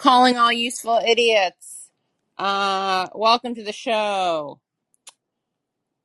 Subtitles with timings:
[0.00, 1.90] calling all useful idiots.
[2.38, 4.58] Uh, welcome to the show.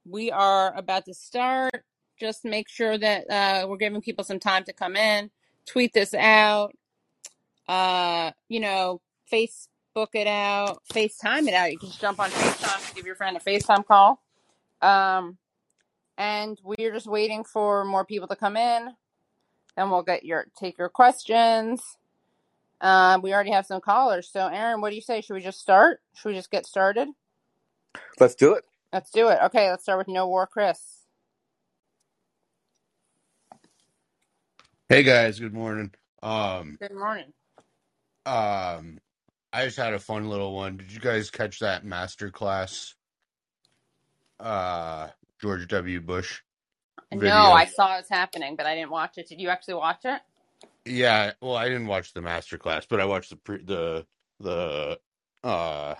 [0.05, 1.85] We are about to start.
[2.19, 5.31] Just make sure that uh, we're giving people some time to come in.
[5.65, 6.75] Tweet this out.
[7.69, 8.99] Uh, you know,
[9.31, 10.81] Facebook it out.
[10.91, 11.71] FaceTime it out.
[11.71, 14.21] You can just jump on FaceTime, give your friend a FaceTime call.
[14.81, 15.37] Um,
[16.17, 18.89] and we're just waiting for more people to come in.
[19.77, 21.97] Then we'll get your take your questions.
[22.81, 24.29] Uh, we already have some callers.
[24.31, 25.21] So, Aaron, what do you say?
[25.21, 26.01] Should we just start?
[26.15, 27.09] Should we just get started?
[28.19, 28.63] Let's do it.
[28.93, 29.39] Let's do it.
[29.45, 30.79] Okay, let's start with No War Chris.
[34.89, 35.91] Hey guys, good morning.
[36.23, 37.33] Um, Good morning.
[38.25, 38.99] um,
[39.53, 40.77] I just had a fun little one.
[40.77, 42.95] Did you guys catch that master class,
[44.39, 45.09] uh,
[45.41, 46.01] George W.
[46.01, 46.41] Bush
[47.11, 49.29] No, I saw it was happening, but I didn't watch it.
[49.29, 50.21] Did you actually watch it?
[50.85, 54.05] Yeah, well, I didn't watch the master class, but I watched the pre the
[54.39, 54.99] the
[55.43, 55.95] uh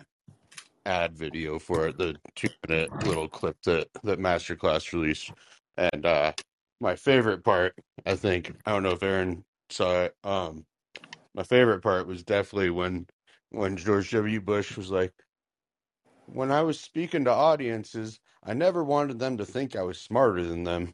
[0.86, 5.34] ad video for it, the two minute little clip that that master class released.
[5.78, 6.34] And uh
[6.82, 10.66] my favorite part, I think, I don't know if Aaron saw it, um,
[11.36, 13.08] my favorite part was definitely when
[13.52, 14.42] when George W.
[14.42, 15.14] Bush was like
[16.28, 20.44] When I was speaking to audiences, I never wanted them to think I was smarter
[20.44, 20.94] than them.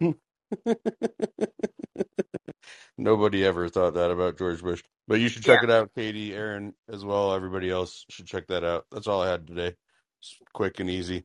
[2.98, 4.82] Nobody ever thought that about George Bush.
[5.08, 5.64] But you should check Yeah.
[5.64, 7.34] it out, Katie, Aaron, as well.
[7.34, 8.86] Everybody else should check that out.
[8.92, 9.74] That's all I had today.
[10.20, 11.24] It's quick and easy.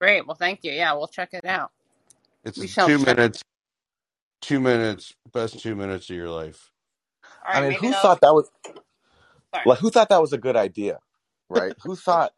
[0.00, 0.26] Great.
[0.26, 0.72] Well, thank you.
[0.72, 1.72] Yeah, we'll check it out.
[2.44, 3.18] It's We shall two check.
[3.18, 3.42] minutes,
[4.42, 6.72] two minutes, best two minutes of your life.
[7.46, 8.02] All I right, mean, maybe who they'll.
[8.02, 8.50] thought that was
[9.54, 9.66] Sorry.
[9.66, 11.00] like who thought that was a good idea,
[11.50, 11.74] right?
[11.84, 12.32] who thought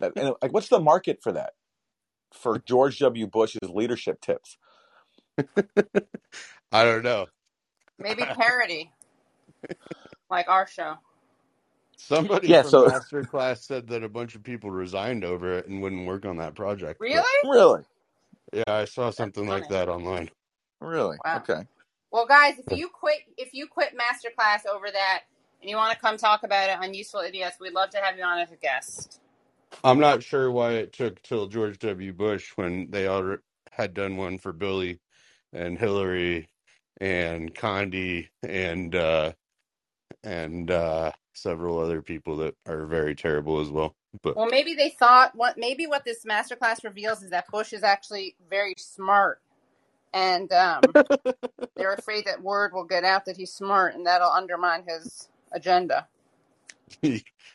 [0.00, 1.54] that and like what's the market for that?
[2.32, 3.26] For George W.
[3.26, 4.58] Bush's leadership tips.
[6.72, 7.26] I don't know.
[7.98, 8.92] Maybe parody,
[10.30, 10.94] like our show.
[11.98, 15.82] Somebody Yeah, from so Masterclass said that a bunch of people resigned over it and
[15.82, 17.02] wouldn't work on that project.
[17.12, 17.42] But Really?
[17.42, 17.82] really,
[18.52, 20.30] yeah, I saw something like that online.
[20.80, 21.36] really, Wow.
[21.36, 21.62] okay.
[22.12, 25.22] Well, guys, if you quit, if you quit masterclass over that,
[25.60, 28.16] and you want to come talk about it on Useful Idiots, we'd love to have
[28.18, 29.20] you on as a guest.
[29.82, 32.12] I'm not sure why it took till George W.
[32.12, 33.36] Bush when they all
[33.70, 35.00] had done one for Billy
[35.52, 36.48] and Hillary
[37.00, 39.32] and Condi and uh
[40.22, 43.94] and uh several other people that are very terrible as well.
[44.22, 47.82] But Well, maybe they thought what maybe what this masterclass reveals is that Bush is
[47.82, 49.40] actually very smart,
[50.12, 50.82] and um,
[51.76, 56.06] they're afraid that word will get out that he's smart, and that'll undermine his agenda.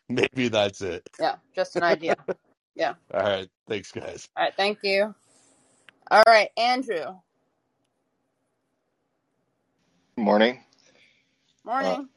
[0.09, 1.07] maybe that's it.
[1.19, 2.15] Yeah, just an idea.
[2.77, 2.95] Yeah.
[3.13, 4.27] All right, thanks guys.
[4.35, 4.53] All right.
[4.53, 5.15] Thank you.
[6.11, 7.15] All right, Andrew.
[10.17, 10.63] Morning.
[11.67, 12.09] Uh, Morning.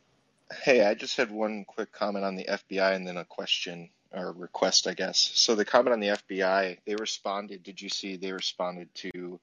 [0.63, 4.33] hey, I just had one quick comment on the FBI and then a question or
[4.33, 5.33] request, I guess.
[5.35, 7.65] So the comment on the FBI, they responded.
[7.65, 9.41] Did you see they responded to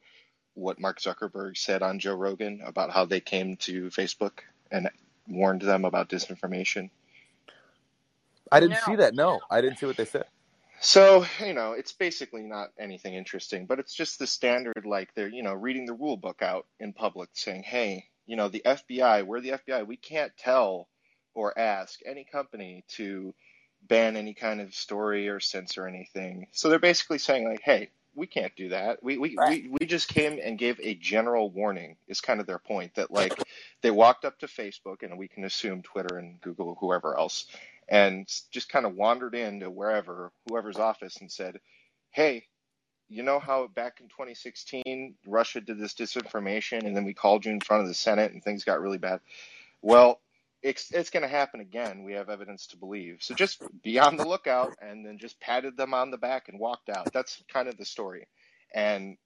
[0.54, 4.40] what Mark Zuckerberg said on Joe Rogan about how they came to Facebook
[4.72, 4.90] and
[5.28, 6.90] warned them about disinformation?
[8.50, 9.16] I didn't see that.
[9.16, 10.26] No, I didn't see what they said.
[10.80, 15.28] So, you know, it's basically not anything interesting, but it's just the standard, like they're,
[15.28, 19.26] you know, reading the rule book out in public saying, hey, you know, the FBI,
[19.26, 20.88] we're the FBI, we can't tell
[21.34, 23.34] or ask any company to
[23.88, 26.48] ban any kind of story or censor anything.
[26.52, 29.04] So they're basically saying, like, hey, we can't do that.
[29.04, 29.64] We, we, Right.
[29.64, 33.12] we, we just came and gave a general warning, is kind of their point, that,
[33.12, 33.34] like,
[33.82, 37.46] they walked up to Facebook, and we can assume Twitter and Google, whoever else,
[37.90, 41.60] and just kind of wandered into wherever, whoever's office, and said,
[42.12, 42.46] hey,
[43.08, 47.52] you know how back in 2016 Russia did this disinformation and then we called you
[47.52, 49.20] in front of the Senate and things got really bad?
[49.82, 50.20] Well,
[50.64, 52.04] it's it's going to happen again.
[52.04, 53.18] We have evidence to believe.
[53.22, 56.60] So just be on the lookout and then just patted them on the back and
[56.60, 57.14] walked out.
[57.14, 58.28] That's kind of the story.
[58.74, 59.18] And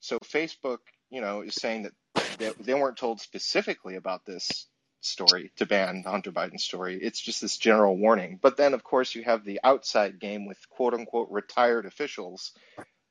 [0.00, 0.78] so Facebook,
[1.10, 4.66] you know, is saying that they, they weren't told specifically about this
[5.02, 6.98] story to ban the Hunter Biden story.
[7.00, 8.38] It's just this general warning.
[8.40, 12.52] But then, of course, you have the outside game with quote unquote retired officials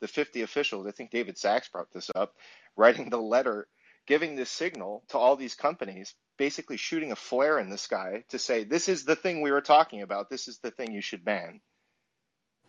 [0.05, 2.35] the 50 officials, I think David Sacks brought this up,
[2.75, 3.67] writing the letter
[4.05, 8.37] giving this signal to all these companies, basically shooting a flare in the sky to
[8.37, 10.29] say, this is the thing we were talking about.
[10.29, 11.59] This is the thing you should ban.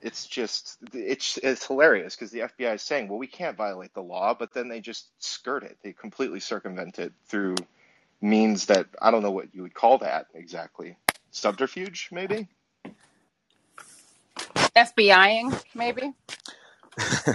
[0.01, 4.03] It's just, it's, it's hilarious because the FBI is saying, well, we can't violate the
[4.03, 5.77] law, but then they just skirt it.
[5.83, 7.57] They completely circumvent it through
[8.23, 10.97] means that I don't know what you would call that exactly.
[11.33, 12.49] Subterfuge, maybe?
[14.75, 16.13] FBIing, maybe.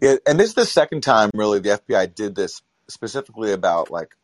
[0.00, 4.14] yeah, and this is the second time really the FBI did this specifically about like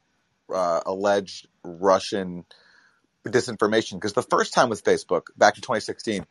[0.53, 2.45] uh, alleged Russian
[3.27, 6.27] disinformation because the first time with Facebook back in 2016,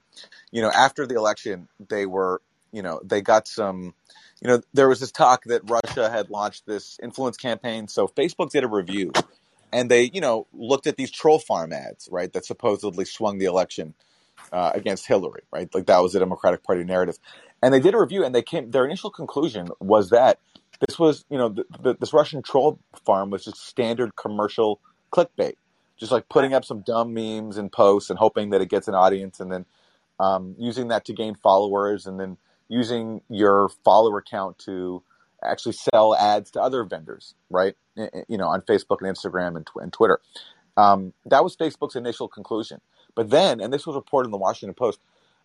[0.52, 3.94] you know, after the election, they were, you know, they got some,
[4.42, 7.88] you know, there was this talk that Russia had launched this influence campaign.
[7.88, 9.12] So Facebook did a review
[9.72, 13.46] and they, you know, looked at these troll farm ads, right, that supposedly swung the
[13.46, 13.94] election
[14.52, 15.74] uh, against Hillary, right?
[15.74, 17.18] Like that was the Democratic Party narrative.
[17.62, 20.40] And they did a review and they came, their initial conclusion was that
[20.88, 24.80] this was, you know, the, the, this Russian troll farm was just standard commercial
[25.12, 25.56] clickbait
[26.00, 28.96] just like putting up some dumb memes and posts and hoping that it gets an
[28.96, 29.66] audience and then
[30.20, 32.38] um, using that to gain followers and then
[32.70, 35.04] using your follower count to
[35.44, 37.76] actually sell ads to other vendors, right?
[37.96, 40.20] You know, on Facebook and Instagram and, and Twitter.
[40.78, 42.80] Um, that was Facebook's initial conclusion.
[43.20, 45.02] But then, and this was reported in the Washington Post,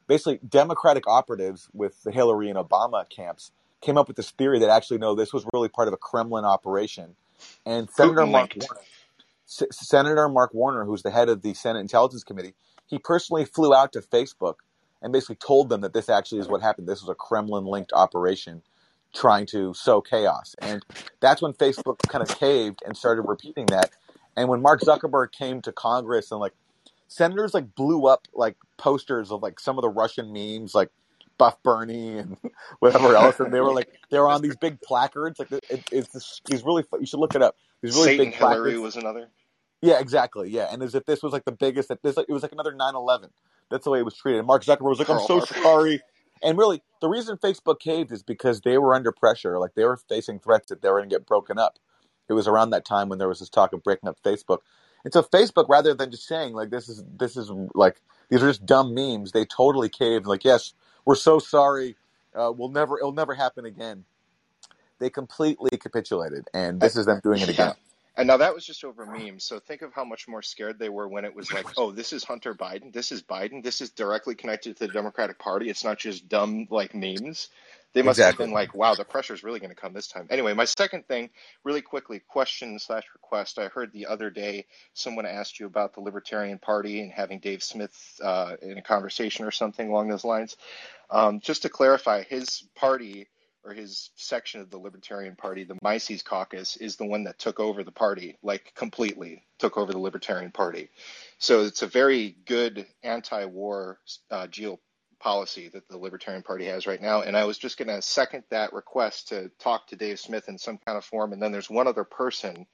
[0.07, 3.51] basically Democratic operatives with the Hillary and Obama camps
[3.81, 6.45] came up with this theory that actually no, this was really part of a Kremlin
[6.45, 7.17] operation.
[7.67, 8.81] And Senator Mark Warner,
[9.49, 12.55] S- Senator Mark Warner, who's the head of the Senate Intelligence Committee,
[12.87, 14.59] he personally flew out to Facebook
[15.03, 16.87] and basically told them that this actually is what happened.
[16.87, 18.63] This was a Kremlin linked operation
[19.13, 20.55] trying to sow chaos.
[20.61, 20.81] And
[21.19, 23.91] that's when Facebook kind of caved and started repeating that.
[24.37, 26.53] And when Mark Zuckerberg came to Congress and like
[27.09, 30.91] senators like blew up like posters of like some of the Russian memes, like
[31.39, 32.37] Buff Bernie and
[32.79, 35.39] whatever else, and they were like they were on these big placards.
[35.39, 37.57] Like it, it's these really you should look it up.
[37.83, 38.79] These really Satan big Hillary placards.
[38.79, 39.29] was another.
[39.83, 40.49] Yeah, exactly.
[40.51, 41.89] Yeah, and as if this was like the biggest.
[41.89, 43.29] That this like, it was like another 9-11.
[43.71, 44.39] That's the way it was treated.
[44.39, 45.63] And Mark Zuckerberg was like, "I'm so Harbor.
[45.63, 46.01] sorry."
[46.43, 49.59] And really, the reason Facebook caved is because they were under pressure.
[49.59, 51.79] Like they were facing threats that they were going to get broken up.
[52.29, 54.59] It was around that time when there was this talk of breaking up Facebook.
[55.05, 58.49] And so Facebook, rather than just saying like this is this is like these are
[58.49, 60.27] just dumb memes, they totally caved.
[60.27, 60.73] Like, yes,
[61.05, 61.97] we're so sorry.
[62.35, 62.99] Uh, we'll never.
[62.99, 64.05] It'll never happen again.
[64.99, 67.75] They completely capitulated, and this is them doing it again.
[68.17, 69.43] And now that was just over memes.
[69.45, 72.13] So think of how much more scared they were when it was like, oh, this
[72.13, 72.93] is Hunter Biden.
[72.93, 73.63] This is Biden.
[73.63, 75.69] This is directly connected to the Democratic Party.
[75.69, 77.49] It's not just dumb like memes.
[77.93, 78.45] They must Exactly.
[78.45, 80.27] have been like, wow, the pressure is really going to come this time.
[80.31, 81.31] Anyway, my second thing,
[81.63, 83.59] really quickly, question slash request.
[83.59, 87.63] I heard the other day someone asked you about the Libertarian Party and having Dave
[87.63, 90.57] Smith uh, in a conversation or something along those lines.
[91.09, 93.29] Um, just to clarify, his party
[93.65, 97.59] or his section of the Libertarian Party, the Mises Caucus, is the one that took
[97.59, 100.91] over the party, like completely took over the Libertarian Party.
[101.39, 103.99] So it's a very good anti-war
[104.31, 107.23] uh, geopolicy that the Libertarian Party has right now.
[107.23, 110.59] And I was just going to second that request to talk to Dave Smith in
[110.59, 111.33] some kind of form.
[111.33, 112.67] And then there's one other person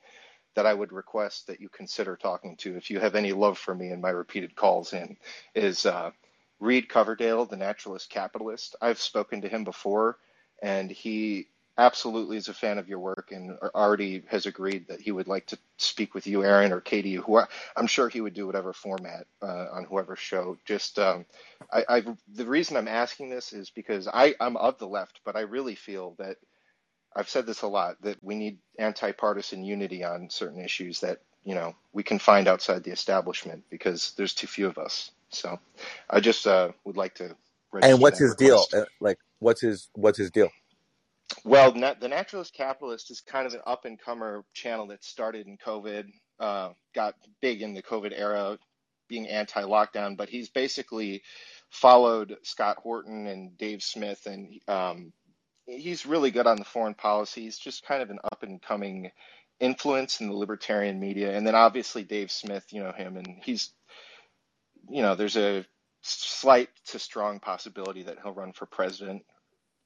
[0.56, 3.72] that I would request that you consider talking to, if you have any love for
[3.72, 5.16] me and my repeated calls in,
[5.54, 6.10] is uh,
[6.58, 8.74] Reed Coverdale, the naturalist capitalist.
[8.82, 10.18] I've spoken to him before,
[10.62, 11.48] and he
[11.78, 15.46] absolutely is a fan of your work and already has agreed that he would like
[15.46, 17.14] to speak with you, Aaron, or Katie.
[17.14, 17.40] Who
[17.76, 20.58] I'm sure he would do whatever format uh, on whoever show.
[20.66, 21.24] Just um,
[21.72, 22.04] I, I,
[22.34, 25.74] the reason I'm asking this is because I, I'm of the left, but I really
[25.74, 26.36] feel that
[27.14, 31.54] I've said this a lot that we need anti-partisan unity on certain issues that you
[31.54, 35.10] know we can find outside the establishment because there's too few of us.
[35.30, 35.58] So
[36.08, 37.36] I just uh, would like to.
[37.82, 38.66] And what's his deal?
[38.70, 38.74] request.
[38.74, 40.50] Uh, Like, what's his what's his deal?
[41.44, 45.58] Well, the Naturalist Capitalist is kind of an up and comer channel that started in
[45.58, 46.06] COVID,
[46.40, 48.58] uh, got big in the COVID era,
[49.08, 51.22] being anti lockdown, but he's basically
[51.70, 55.12] followed Scott Horton and Dave Smith, and um,
[55.66, 57.42] he's really good on the foreign policy.
[57.42, 59.10] He's just kind of an up and coming
[59.60, 61.36] influence in the libertarian media.
[61.36, 63.72] And then obviously Dave Smith, you know him, and he's,
[64.88, 65.64] you know, there's a
[66.02, 69.22] slight to strong possibility that he'll run for president.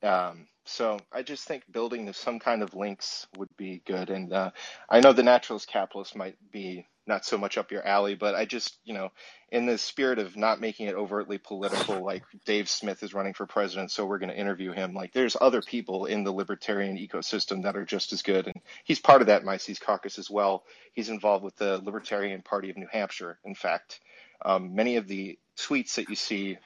[0.02, 4.10] Um, so I just think building some kind of links would be good.
[4.10, 4.50] And uh,
[4.88, 8.46] I know the naturalist capitalist might be not so much up your alley, but I
[8.46, 9.10] just, you know,
[9.50, 13.46] in the spirit of not making it overtly political, like Dave Smith is running for
[13.46, 14.94] president, so we're going to interview him.
[14.94, 18.46] Like there's other people in the libertarian ecosystem that are just as good.
[18.46, 20.64] And he's part of that Mises caucus as well.
[20.92, 24.00] He's involved with the Libertarian Party of New Hampshire, in fact.
[24.44, 26.58] Um, many of the tweets that you see,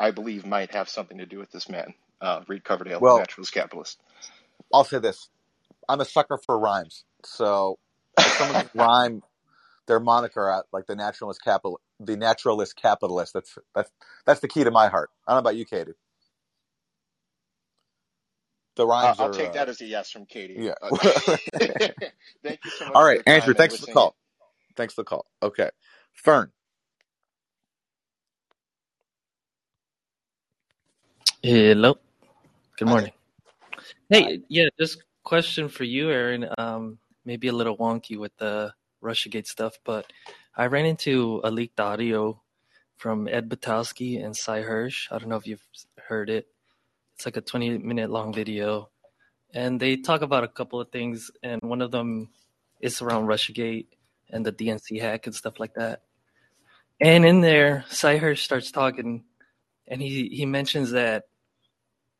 [0.00, 3.54] I believe, might have something to do with this man uh, Reed Coverdale, Well- naturalist
[3.54, 4.00] capitalist.
[4.72, 5.30] I'll say this:
[5.88, 7.04] I'm a sucker for rhymes.
[7.24, 7.78] So
[8.24, 9.22] if someone rhyme
[9.88, 13.34] their moniker out like the naturalist capital, the naturalist capitalist.
[13.34, 13.92] That's that's
[14.26, 15.10] that's the key to my heart.
[15.28, 15.94] I don't know about you, Katie.
[18.76, 19.30] The Uh, rhymes I'll are.
[19.30, 20.62] take uh, that as a yes from Katie.
[20.62, 20.74] yeah.
[20.82, 20.90] Uh,
[22.44, 22.96] thank you so much.
[22.96, 23.54] All right, Andrew.
[23.54, 24.16] Thanks for the call.
[24.76, 25.26] Thanks for the call.
[25.42, 25.70] Okay,
[26.14, 26.52] Fern.
[31.44, 31.98] Hello.
[32.78, 32.92] Good Hi.
[32.92, 33.12] morning.
[34.08, 36.46] Hey, yeah, just question for you, Aaron.
[36.56, 38.72] Um, maybe a little wonky with the
[39.02, 40.06] Russiagate stuff, but
[40.56, 42.40] I ran into a leaked audio
[42.96, 45.08] from Ed Butowsky and Sy Hersh.
[45.10, 45.66] I don't know if you've
[46.06, 46.46] heard it.
[47.16, 48.90] It's like a 20 minute long video.
[49.52, 52.28] And they talk about a couple of things, and one of them
[52.80, 53.86] is around Russiagate
[54.30, 56.02] and the DNC hack and stuff like that.
[57.00, 59.24] And in there, Sy Hersh starts talking,
[59.88, 61.24] and he, he mentions that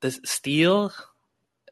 [0.02, 0.92] the Steele,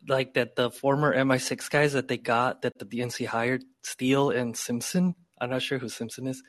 [0.09, 4.57] like that the former MI6 guys that they got, that the DNC hired, Steele and
[4.57, 6.43] Simpson, I'm not sure who Simpson is,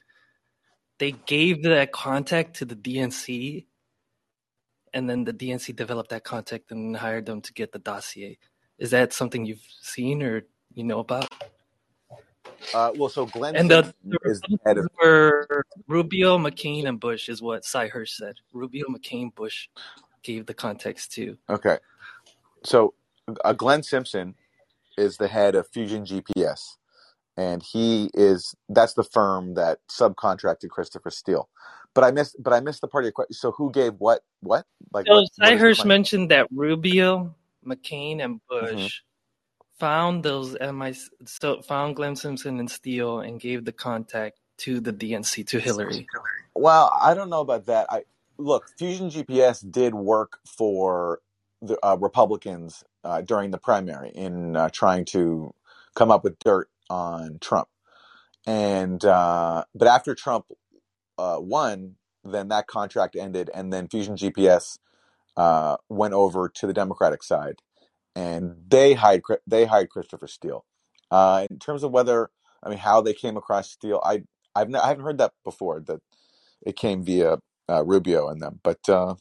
[0.99, 3.65] they gave that contact to the DNC,
[4.93, 8.37] and then the DNC developed that contact and hired them to get the dossier.
[8.77, 11.27] Is that something you've seen or you know about?
[12.73, 14.87] Uh, well, so Glenn And the, the is the head of.
[15.01, 18.35] Were Rubio, McCain, and Bush, is what Sy Hersh said.
[18.53, 19.67] Rubio, McCain, Bush
[20.23, 21.37] gave the context to.
[21.49, 21.77] Okay,
[22.63, 22.93] so
[23.43, 24.35] uh, Glenn Simpson
[24.97, 26.77] is the head of Fusion GPS,
[27.37, 31.49] and he is that's the firm that subcontracted Christopher Steele.
[31.93, 33.33] But I missed, but I missed the part of your question.
[33.33, 34.21] So who gave what?
[34.41, 34.65] What?
[34.93, 35.21] Like So what?
[35.21, 35.87] What Sy is the Hersh claim?
[35.87, 37.35] mentioned that Rubio,
[37.65, 39.01] McCain, and Bush
[39.81, 40.93] found those MI
[41.25, 46.07] so found Glenn Simpson and Steele and gave the contact to the DNC to Hillary.
[46.53, 47.87] Well, I don't know about that.
[47.89, 48.03] I
[48.37, 51.21] look, Fusion GPS did work for
[51.61, 55.53] the uh, Republicans uh, during the primary in uh, trying to
[55.95, 57.69] come up with dirt on Trump,
[58.47, 60.47] and uh, but after Trump
[61.17, 61.95] uh, won,
[62.25, 64.79] then that contract ended, and then Fusion GPS
[65.37, 67.57] uh, went over to the Democratic side,
[68.15, 70.65] and they hired they hired Christopher Steele.
[71.51, 72.31] In terms of whether,
[72.63, 74.23] I mean, how they came across Steele, I
[74.55, 75.81] I've n- I haven't heard that before.
[75.81, 76.01] That
[76.65, 77.39] it came via
[77.71, 79.15] uh, Rubio and them, but uh,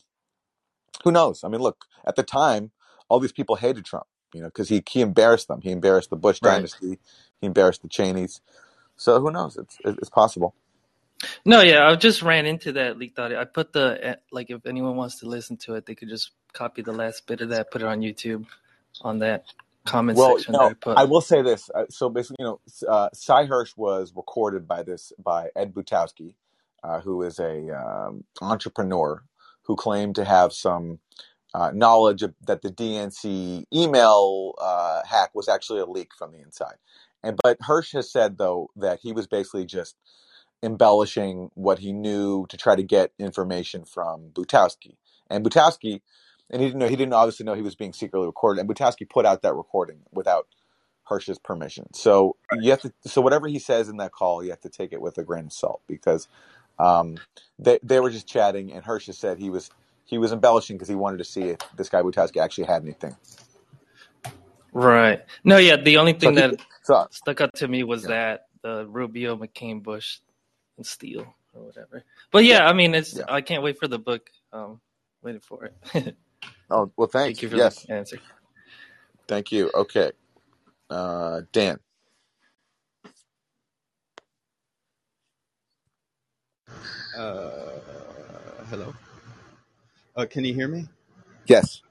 [1.05, 1.45] who knows?
[1.45, 2.73] I mean, look, at the time,
[3.09, 5.61] all these people hated Trump, you know, because he he embarrassed them.
[5.63, 6.61] He embarrassed the Bush Right.
[6.61, 6.99] dynasty.
[7.41, 8.41] He embarrassed the Cheneys.
[8.97, 9.57] So who knows?
[9.57, 10.55] It's it's possible.
[11.45, 13.41] No, yeah, I just ran into that leaked audio.
[13.41, 16.33] I put the eh, like if anyone wants to listen to it, they could just
[16.55, 18.47] copy the last bit of that, put it on YouTube
[19.03, 19.45] on that
[19.87, 21.01] comment Well, section that I put.
[21.01, 21.71] I will say this.
[21.75, 26.35] Uh, so basically, you know, uh, Sy Hersh was recorded by this by Ed Butowsky,
[26.83, 29.25] uh, who is a um, entrepreneur
[29.63, 30.99] who claimed to have some
[31.55, 36.41] uh, knowledge of, that the DNC email uh, hack was actually a leak from the
[36.41, 36.77] inside.
[37.23, 39.97] And but Hersh has said though that he was basically just
[40.63, 44.97] embellishing what he knew to try to get information from Butowsky.
[45.29, 46.01] And Butowsky,
[46.51, 48.61] and he didn't know he didn't obviously know he was being secretly recorded.
[48.61, 50.47] And Butowsky put out that recording without
[51.09, 51.93] Hersh's permission.
[51.95, 54.93] So you have to so whatever he says in that call, you have to take
[54.93, 56.29] it with a grain of salt because
[56.81, 57.23] um,
[57.59, 59.71] they they were just chatting, and Hersh said he was
[60.07, 63.17] he was embellishing because he wanted to see if this guy Butowsky actually had anything.
[64.73, 65.21] Right.
[65.45, 68.09] No, yeah, the only So thing he, that so stuck out to me was yeah
[68.09, 70.19] that the Rubio, McCain, Bush,
[70.79, 72.05] and Steele or whatever.
[72.33, 73.25] But yeah, yeah I mean, it's yeah.
[73.29, 74.31] I can't wait for the book.
[74.53, 74.81] Um,
[75.23, 76.17] waiting for it.
[76.71, 78.19] Oh well, Thank you for Yes, the answer.
[79.29, 79.71] thank you.
[79.75, 80.13] Okay,
[80.91, 81.79] uh, Dan.
[87.17, 87.71] Uh,
[88.69, 88.95] hello.
[90.17, 90.87] Uh, can you hear me?
[91.47, 91.83] Yes,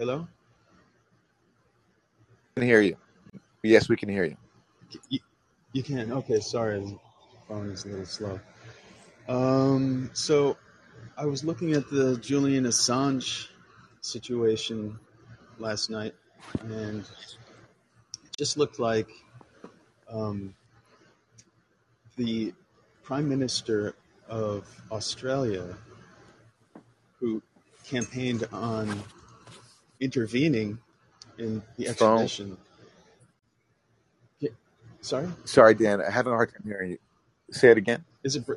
[0.00, 0.26] Hello.
[2.56, 2.96] Can hear you.
[3.62, 4.36] Yes, we can hear you.
[5.10, 5.18] You,
[5.74, 6.10] you can.
[6.10, 6.40] Okay.
[6.40, 6.96] Sorry, the
[7.46, 8.40] phone is a little slow.
[9.28, 10.10] Um.
[10.14, 10.56] So,
[11.18, 13.48] I was looking at the Julian Assange
[14.00, 14.98] situation
[15.58, 16.14] last night,
[16.62, 19.10] and it just looked like
[20.08, 20.54] um,
[22.16, 22.54] the
[23.04, 23.94] Prime Minister
[24.28, 25.76] of Australia,
[27.20, 27.42] who
[27.84, 29.02] campaigned on
[30.00, 30.78] intervening
[31.38, 32.30] in the Phone.
[32.30, 32.58] extradition.
[34.40, 34.50] Yeah,
[35.02, 36.00] sorry, Sorry, Dan.
[36.02, 36.98] I'm having a hard time hearing you.
[37.52, 38.04] Say it again.
[38.24, 38.46] is it?
[38.46, 38.54] Br-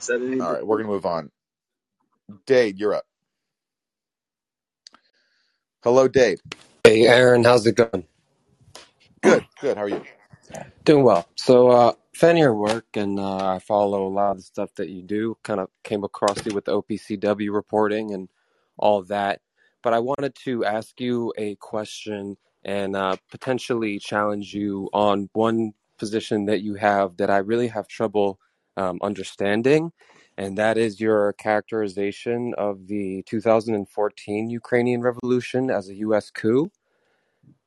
[0.00, 1.30] Is that any All we're gonna move on.
[2.46, 3.04] Dade, you're up.
[5.84, 6.40] Hello, Dade.
[6.84, 8.06] Hey, Aaron, how's it going?
[9.26, 9.76] Good, good.
[9.76, 10.04] How are you?
[10.84, 11.26] Doing well.
[11.34, 14.88] So, uh, fan your work, and uh, I follow a lot of the stuff that
[14.88, 15.36] you do.
[15.42, 18.28] Kind of came across you with the OPCW reporting and
[18.78, 19.40] all that.
[19.82, 25.72] But I wanted to ask you a question and uh, potentially challenge you on one
[25.98, 28.38] position that you have that I really have trouble
[28.76, 29.90] um, understanding,
[30.38, 36.30] and that is your characterization of the 2014 Ukrainian Revolution as a U.S.
[36.30, 36.70] coup.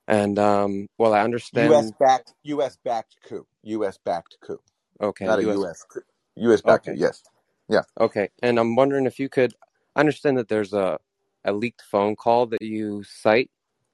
[0.09, 1.91] And um, well, I understand U.S.
[1.99, 2.77] backed, U.S.
[2.83, 3.97] backed coup, U.S.
[4.03, 4.59] backed coup,
[5.01, 5.57] Okay, not a U.S.
[5.57, 5.85] U.S.
[5.89, 6.01] coup.
[6.35, 6.61] U.S.
[6.61, 6.95] backed coup.
[6.97, 7.23] Yes.
[7.69, 7.83] Yeah.
[7.99, 8.29] okay.
[8.41, 9.53] And I'm wondering if you could
[9.95, 10.99] I understand that there's a
[11.45, 13.51] a leaked phone call that you cite.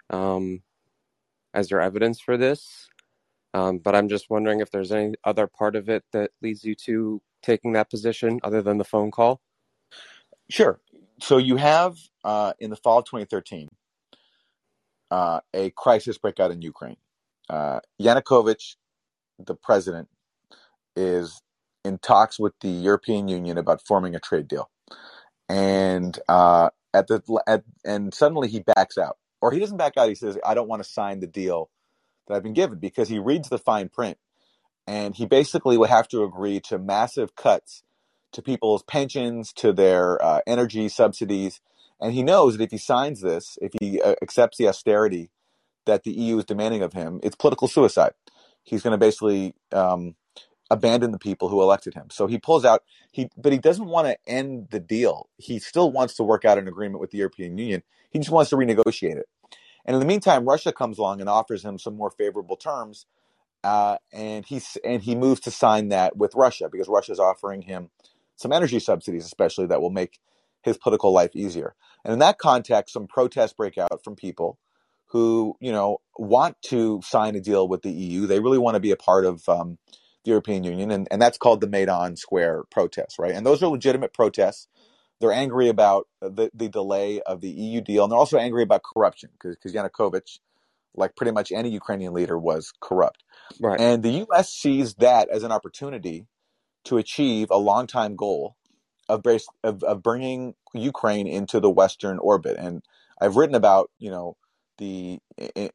[0.10, 0.62] Um,
[1.56, 2.88] as your evidence for this.
[3.54, 6.76] Um, but I'm just wondering if there's any other part of it that leads you
[6.86, 9.40] to taking that position other than the phone call.
[10.50, 10.80] Sure.
[11.22, 13.70] So you have uh, in the fall of 2013
[15.12, 16.98] uh, a crisis break out in Ukraine.
[17.50, 18.76] Uh, Yanukovych,
[19.40, 20.08] the president,
[20.96, 21.42] is
[21.84, 24.70] in talks with the European Union about forming a trade deal,
[25.50, 30.10] and uh, at the at, and suddenly he backs out, or he doesn't back out.
[30.10, 31.70] He says, "I don't want to sign the deal
[32.28, 34.18] that I've been given," because he reads the fine print,
[34.88, 37.84] and he basically would have to agree to massive cuts
[38.36, 41.62] to people's pensions, to their uh, energy subsidies,
[42.02, 45.32] and he knows that if he signs this, if he uh, accepts the austerity
[45.86, 48.12] that the EU is demanding of him, it's political suicide.
[48.64, 50.16] He's going to basically um,
[50.70, 52.10] abandon the people who elected him.
[52.12, 52.84] So he pulls out.
[53.12, 55.30] He, but he doesn't want to end the deal.
[55.38, 57.84] He still wants to work out an agreement with the European Union.
[58.10, 59.30] He just wants to renegotiate it.
[59.86, 63.06] And in the meantime, Russia comes along and offers him some more favorable terms,
[63.64, 67.62] uh, and he's and he moves to sign that with Russia because Russia is offering
[67.62, 67.90] him
[68.36, 70.20] some energy subsidies, especially that will make
[70.64, 71.76] his political life easier.
[72.04, 74.58] And in that context, some protests break out from people
[75.08, 78.28] who, you know, want to sign a deal with the EU.
[78.28, 79.78] They really want to be a part of um,
[80.24, 83.34] the European Union, and, and that's called the Maidan Square protests, right?
[83.34, 84.68] And those are legitimate protests.
[85.22, 88.82] They're angry about the, the delay of the EU deal, and they're also angry about
[88.84, 90.40] corruption because Yanukovych,
[90.96, 93.24] like pretty much any Ukrainian leader, was corrupt.
[93.62, 93.80] Right.
[93.80, 94.52] And the U.S.
[94.52, 96.26] sees that as an opportunity
[96.86, 98.56] to achieve a long-time goal
[99.10, 99.26] of,
[99.64, 102.58] of, of bringing Ukraine into the Western orbit.
[102.58, 102.84] And
[103.20, 104.38] I've written about, you know,
[104.78, 105.20] the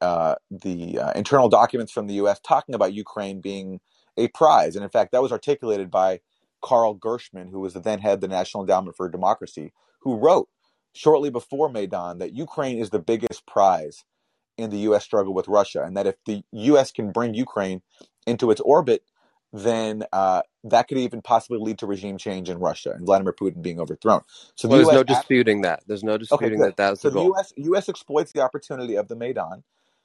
[0.01, 2.41] uh, the uh, internal documents from the U.S.
[2.41, 3.81] talking about Ukraine being
[4.17, 6.21] a prize, and in fact, that was articulated by
[6.63, 10.49] Carl Gershman, who was the then head of the National Endowment for Democracy, who wrote
[10.93, 14.05] shortly before Maidan that Ukraine is the biggest prize
[14.59, 15.05] in the U.S.
[15.05, 16.93] struggle with Russia, and that if the U.S.
[16.93, 17.81] can bring Ukraine
[18.27, 19.03] into its orbit,
[19.53, 23.63] then uh, that could even possibly lead to regime change in Russia and Vladimir Putin
[23.63, 24.21] being overthrown.
[24.55, 25.83] So the well, there's US no disputing that.
[25.87, 27.35] There's no disputing okay, that that's so the goal.
[27.37, 29.65] US, US exploits the opportunity of the Maidan.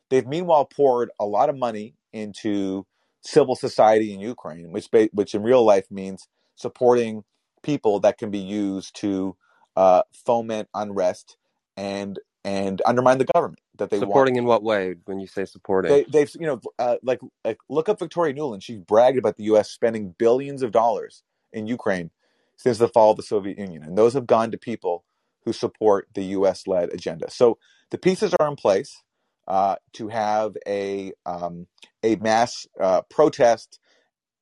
[0.09, 2.85] They've meanwhile poured a lot of money into
[3.21, 7.23] civil society in Ukraine, which which in real life means supporting
[7.61, 9.35] people that can be used to
[9.75, 11.37] uh, foment unrest
[11.77, 14.43] and and undermine the government that they supporting want.
[14.43, 15.91] in what way when you say supporting?
[15.91, 19.45] They, they've you know uh, like like look up victoria nuland she's bragged about the
[19.45, 22.11] us spending billions of dollars in ukraine
[22.57, 25.03] since the fall of the soviet union and those have gone to people
[25.45, 27.29] who support the us led agenda.
[27.29, 27.57] So
[27.91, 29.03] the pieces are in place
[29.47, 31.67] uh, to have a um,
[32.03, 33.79] a mass uh, protest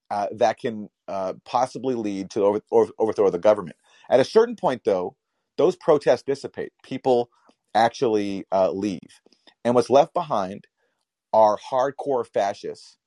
[0.10, 3.76] uh, that can uh, possibly lead to over, over, overthrow of the government.
[4.10, 5.15] At a certain point though
[5.58, 6.72] those protests dissipate.
[6.84, 7.30] People
[7.76, 9.22] actually uh, leave.
[9.64, 10.68] And what's left behind
[11.34, 12.98] are hardcore fascists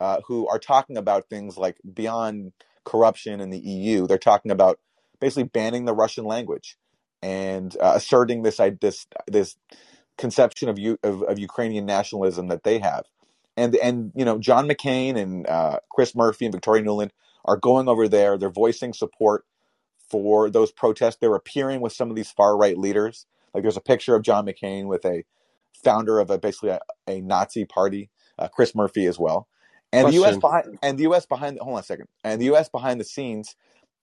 [0.00, 2.52] uh, who are talking about things like beyond
[2.84, 4.06] corruption in the EU.
[4.06, 4.78] They're talking about
[5.20, 6.76] basically banning the Russian language
[7.22, 9.56] and uh, asserting this this this
[10.18, 13.04] conception of, U, of, of Ukrainian nationalism that they have.
[13.56, 17.10] And and you know John McCain and uh, Chris Murphy and Victoria Nuland
[17.44, 18.38] are going over there.
[18.38, 19.44] They're voicing support
[20.08, 21.16] for those protests.
[21.20, 24.46] They're appearing with some of these far right leaders like there's a picture of John
[24.46, 25.24] McCain with a
[25.82, 29.48] founder of a basically a, a Nazi party, uh, Chris Murphy as well.
[29.92, 30.20] And Question.
[30.20, 30.38] the U.S.
[30.38, 31.26] behind and the U.S.
[31.26, 32.68] behind hold on a second, and the U.S.
[32.68, 33.56] behind the scenes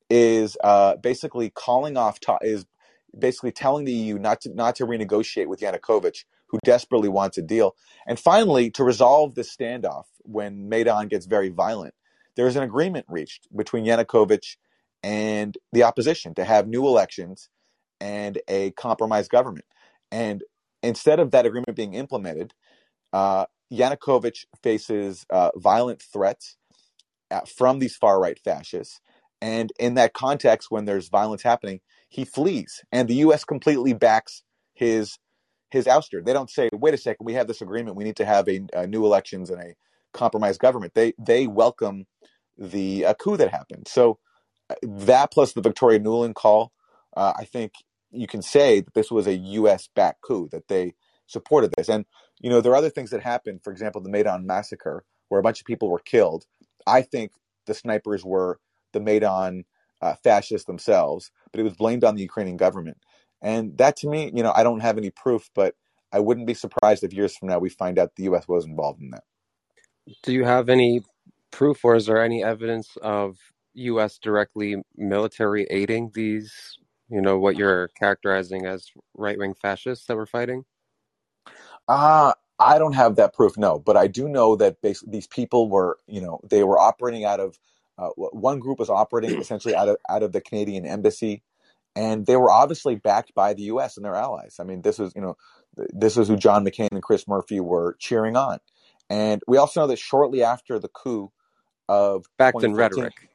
[0.09, 2.65] is uh, basically calling off to, is
[3.17, 7.41] basically telling the EU not to not to renegotiate with Yanukovych, who desperately wants a
[7.41, 7.75] deal.
[8.07, 11.95] And finally, to resolve this standoff when Maidan gets very violent,
[12.35, 14.57] there is an agreement reached between Yanukovych
[15.01, 17.49] and the opposition to have new elections
[17.99, 19.65] and a compromised government.
[20.11, 20.43] And
[20.81, 22.53] instead of that agreement being implemented,
[23.13, 26.57] uh, Yanukovych faces uh, violent threats
[27.29, 28.99] at, from these far right fascists.
[29.41, 33.45] And in that context, when there's violence happening, he flees, and the U.S.
[33.45, 35.17] completely backs his
[35.71, 36.25] his ouster.
[36.25, 37.95] They don't say, "Wait a second, we have this agreement.
[37.95, 39.75] We need to have a, a new elections and a
[40.13, 42.05] compromised government." They they welcome
[42.57, 43.87] the uh, coup that happened.
[43.87, 44.17] So
[44.69, 46.73] uh, that plus the Victoria Nuland call,
[47.15, 47.73] uh, I think
[48.11, 49.89] you can say that this was a U.S.
[49.95, 50.93] backed coup that they
[51.27, 51.89] supported this.
[51.89, 52.05] And
[52.39, 53.61] you know there are other things that happened.
[53.63, 56.45] For example, the Maidan massacre, where a bunch of people were killed.
[56.87, 57.31] I think
[57.65, 58.59] the snipers were
[58.93, 59.65] the Maidan
[60.01, 62.97] uh, fascists themselves, but it was blamed on the Ukrainian government.
[63.41, 65.75] And that to me, you know, I don't have any proof, but
[66.11, 68.47] I wouldn't be surprised if years from now we find out the U.S.
[68.47, 69.23] was involved in that.
[70.23, 71.01] Do you have any
[71.51, 73.37] proof, or is there any evidence of
[73.73, 74.17] U.S.
[74.17, 76.77] directly military aiding these
[77.09, 80.65] you know what you're characterizing as right wing fascists that were fighting?
[81.87, 85.69] Uh I don't have that proof, no, but I do know that basically these people
[85.69, 87.57] were, you know, they were operating out of
[87.97, 91.43] uh, one group was operating essentially out of out of the Canadian embassy,
[91.95, 93.95] and they were obviously backed by the U.S.
[93.95, 94.57] and their allies.
[94.59, 95.37] I mean, this was, you know,
[95.75, 98.59] this is who John McCain and Chris Murphy were cheering on,
[99.09, 101.31] and we also know that shortly after the coup
[101.87, 103.29] of Backed in rhetoric,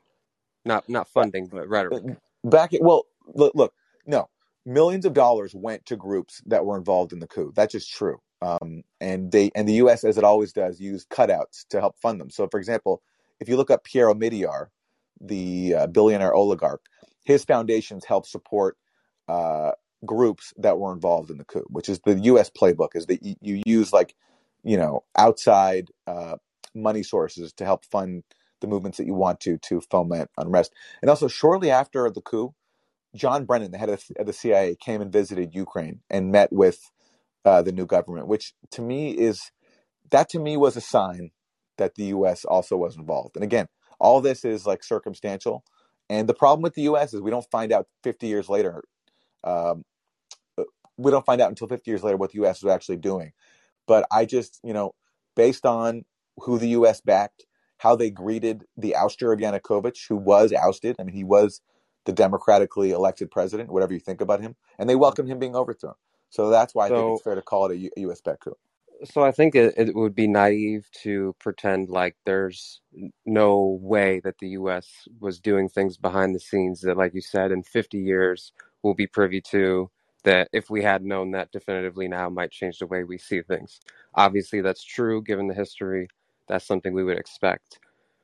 [0.65, 2.17] not not funding, but rhetoric.
[2.45, 3.75] back well, look, look,
[4.07, 4.29] no,
[4.67, 7.53] millions of dollars went to groups that were involved in the coup.
[7.55, 8.19] That's just true.
[8.43, 10.05] Um, and they and the U.S.
[10.05, 12.31] as it always does used cutouts to help fund them.
[12.31, 13.03] So, for example,
[13.41, 14.67] if you look up Pierre Omidyar,
[15.21, 16.83] the uh, billionaire oligarch,
[17.25, 18.77] his foundations help support
[19.29, 19.73] uh,
[20.05, 22.51] groups that were involved in the coup, which is the U.S.
[22.51, 22.91] playbook.
[22.95, 24.15] Is that you, you use like
[24.63, 26.37] you know outside uh,
[26.75, 28.25] money sources to help fund
[28.61, 30.73] the movements that you want to to foment unrest.
[31.01, 32.55] And also, shortly after the coup,
[33.15, 36.81] John Brennan, the head of the CIA, came and visited Ukraine and met with
[37.45, 39.51] uh, the new government, which to me is
[40.11, 41.31] that to me was a sign
[41.79, 42.45] that the U.S.
[42.45, 43.37] also was involved.
[43.37, 43.67] And again,
[43.99, 45.65] all this is like circumstantial.
[46.09, 47.15] And the problem with the U.S.
[47.15, 48.83] is we don't find out 50 years later.
[49.43, 49.85] Um,
[50.97, 52.63] we don't find out until 50 years later what the U.S.
[52.63, 53.33] was actually doing.
[53.87, 54.95] But I just, you know,
[55.35, 56.05] based on
[56.39, 57.01] who the U.S.
[57.01, 57.47] backed,
[57.79, 60.97] how they greeted the ouster of Yanukovych, who was ousted.
[60.99, 61.61] I mean, he was
[62.07, 65.95] the democratically elected president, whatever you think about him, and they welcomed him being overthrown.
[66.31, 68.23] So that's why I think it's fair to call it a U- U.S.
[68.23, 68.57] backed coup.
[69.05, 72.83] So I think it, it would be naive to pretend like there's
[73.27, 75.09] no way that the U.S.
[75.21, 79.07] was doing things behind the scenes that, like you said, in 50 years we'll be
[79.09, 79.91] privy to.
[80.25, 83.81] That if we had known that definitively now might change the way we see things.
[84.15, 86.09] Obviously, that's true given the history.
[86.49, 87.81] That's something we would expect.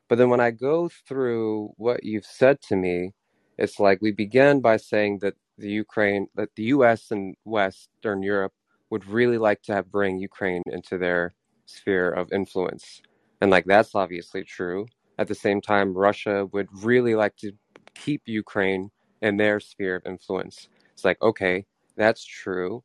[0.09, 3.13] But then when I go through what you've said to me,
[3.61, 7.11] it's like we began by saying that the Ukraine, that the U.S.
[7.11, 8.55] and Western Europe
[8.91, 11.35] would really like to have bring Ukraine into their
[11.67, 13.03] sphere of influence.
[13.41, 14.87] And like that's obviously true.
[15.19, 17.53] At the same time, Russia would really like to
[17.95, 20.69] keep Ukraine in their sphere of influence.
[20.95, 22.83] It's like, okay, that's true.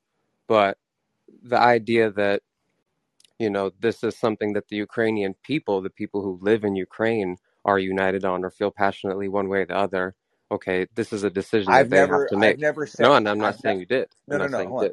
[0.48, 0.78] But
[1.44, 2.42] the idea that,
[3.40, 7.38] you know, this is something that the Ukrainian people, the people who live in Ukraine,
[7.64, 10.14] are united on or feel passionately one way or the other.
[10.52, 13.16] Okay, this is a decision that I've they have never, to I've never said, No,
[13.16, 14.08] and I'm not I've saying you did.
[14.28, 14.92] no, I'm no, no, hold on.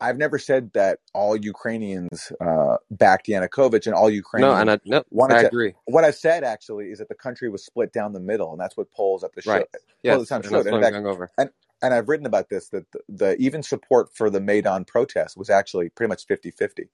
[0.00, 4.54] I've never said that all Ukrainians uh, backed Yanukovych and all Ukrainians.
[4.54, 5.04] No, and I no,
[5.36, 5.48] I to.
[5.48, 5.74] agree.
[5.84, 8.76] What I said actually is that the country was split down the middle, and that's
[8.76, 9.66] what polls at the show Right.
[10.02, 10.66] Yes, the time and showed.
[10.66, 11.30] And fact, over.
[11.38, 11.50] and
[11.82, 15.50] and I've written about this that the, the even support for the Maidan protest was
[15.50, 16.88] actually pretty much 50-50.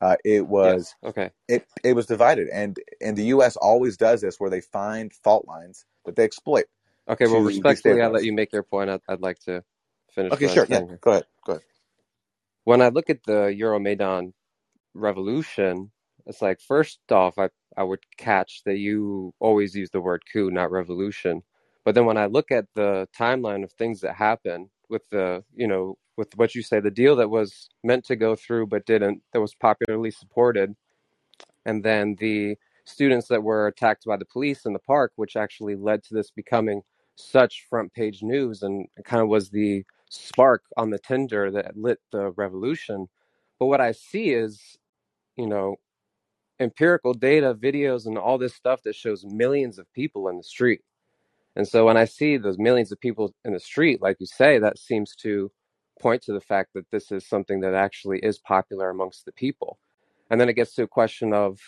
[0.00, 1.10] Uh, it was Yes.
[1.10, 1.30] Okay.
[1.48, 3.56] it it was divided, and and the U.S.
[3.56, 6.64] always does this where they find fault lines that they exploit
[7.08, 7.26] Okay.
[7.26, 8.90] Well, respectfully, I let you make your point.
[8.90, 9.64] I'd, I'd like to
[10.14, 11.00] finish Okay, sure, yeah, here.
[11.00, 11.64] go ahead, go ahead.
[12.64, 14.32] When I look at the Euromaidan
[14.94, 15.92] revolution,
[16.26, 20.50] it's like first off, I I would catch that you always use the word coup,
[20.50, 21.42] not revolution.
[21.84, 25.68] But then when I look at the timeline of things that happen with the, you
[25.68, 29.22] know, with what you say, the deal that was meant to go through but didn't,
[29.32, 30.76] that was popularly supported,
[31.66, 35.76] and then the students that were attacked by the police in the park, which actually
[35.76, 36.82] led to this becoming
[37.18, 41.98] such front page news and kind of was the spark on the tinder that lit
[42.12, 43.08] the revolution.
[43.58, 44.78] But what I see is,
[45.36, 45.76] you know,
[46.60, 50.80] empirical data, videos, and all this stuff that shows millions of people in the street.
[51.56, 54.58] And so when I see those millions of people in the street, like you say,
[54.58, 55.50] that seems to
[56.00, 59.78] point to the fact that this is something that actually is popular amongst the people.
[60.30, 61.58] And then it gets to a question of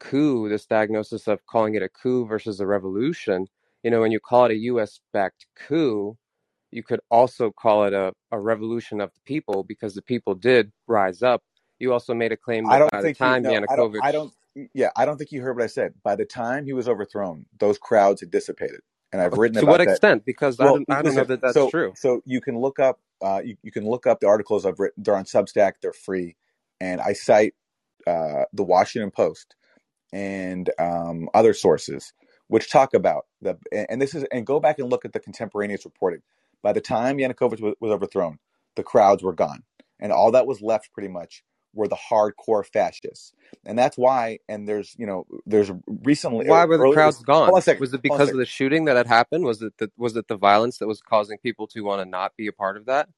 [0.00, 3.46] coup, this diagnosis of calling it a coup versus a revolution.
[3.84, 6.16] You know, when you call it a US backed coup,
[6.72, 10.72] you could also call it a, a revolution of the people because the people did
[10.88, 11.42] rise up.
[11.80, 13.36] You also made a claim I don't by the think you.
[13.36, 13.90] time No, I don't.
[14.02, 14.32] I don't.
[14.74, 15.94] Yeah, I don't think you heard what I said.
[16.04, 18.80] By the time he was overthrown, those crowds had dissipated,
[19.12, 19.84] and I've written to what that.
[19.92, 20.24] extent?
[20.26, 21.94] Because I don't, I don't know that that's So, true.
[21.94, 23.00] so you can look up.
[23.22, 25.02] Uh, you, you can look up the articles I've written.
[25.04, 25.74] They're on Substack.
[25.82, 26.36] They're free,
[26.80, 27.54] and I cite
[28.06, 29.56] uh, the Washington Post
[30.12, 32.14] and um, other sources
[32.48, 33.58] which talk about the.
[33.72, 36.22] And this is and go back and look at the contemporaneous reporting.
[36.62, 38.38] By the time Yanukovych was, was overthrown,
[38.76, 39.62] the crowds were gone,
[40.00, 43.32] and all that was left pretty much were the hardcore fascists,
[43.64, 44.40] and that's why.
[44.48, 47.26] And there's you know there's recently Why were the earlier crowds this.
[47.28, 47.62] Hold on a gone?
[47.62, 47.80] second.
[47.80, 49.44] Was it Hold on a because of the shooting that had happened?
[49.44, 52.36] Was it the, was it the violence that was causing people to want to not
[52.36, 53.08] be a part of that?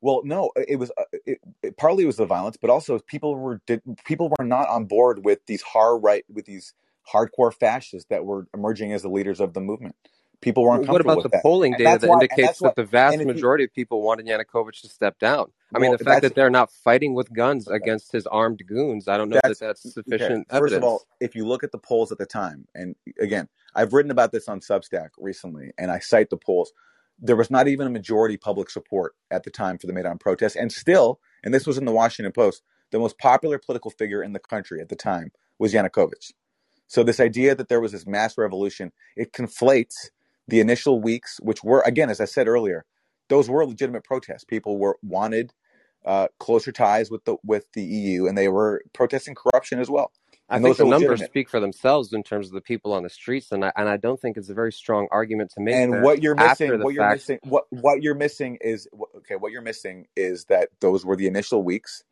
[0.00, 3.36] Well, no, it was uh, it, it, partly it was the violence, but also people
[3.36, 6.74] were did, people were not on board with these hard right with these
[7.12, 9.94] hardcore fascists that were emerging as the leaders of the movement.
[10.40, 12.14] People were Well, what about the that, polling data that why.
[12.14, 15.52] Indicates that the vast majority of people wanted Yanukovych to step down?
[15.74, 17.76] I mean, the fact that they're not fighting with guns okay.
[17.76, 19.92] against his armed goons, I don't know that That's that's okay.
[19.92, 23.48] sufficient First of all, if you look at the polls at the time, and again,
[23.74, 26.72] I've written about this on Substack recently, and I cite the polls.
[27.18, 30.56] There was not even a majority public support at the time for the Maidan protests,
[30.56, 34.32] and still, and this was in the Washington Post, the most popular political figure in
[34.32, 36.32] the country at the time was Yanukovych.
[36.90, 40.10] So this idea that there was this mass revolution, it conflates
[40.48, 42.86] the initial weeks, which were again, as I said earlier,
[43.30, 44.44] those were legitimate protests.
[44.44, 45.54] People were wanted
[46.06, 50.12] uh, closer ties with the with the EU, and they were protesting corruption as well.
[50.50, 51.24] I And think those the numbers legitimate.
[51.24, 53.98] speak for themselves in terms of the people on the streets, and I and I
[53.98, 57.04] don't think it's a very strong argument to make And what you're missing, what you're
[57.04, 57.06] fact.
[57.06, 59.36] missing, what what you're missing is okay.
[59.36, 62.04] What you're missing is that those were the initial weeks,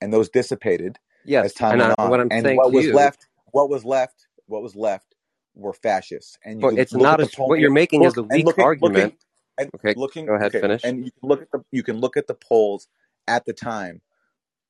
[0.00, 0.98] and those dissipated
[1.42, 2.10] as Yes, time and went I, on.
[2.10, 5.14] what I'm And saying what was you, left, what was left, what was left
[5.54, 6.38] were fascists.
[6.44, 8.96] And it's not a what you're making is a weak looking, argument.
[8.96, 9.18] looking,
[9.58, 10.26] and Okay, looking.
[10.26, 10.82] go ahead, Okay, finish.
[10.84, 12.88] and you can look at the you can look at the polls
[13.28, 14.00] at the time,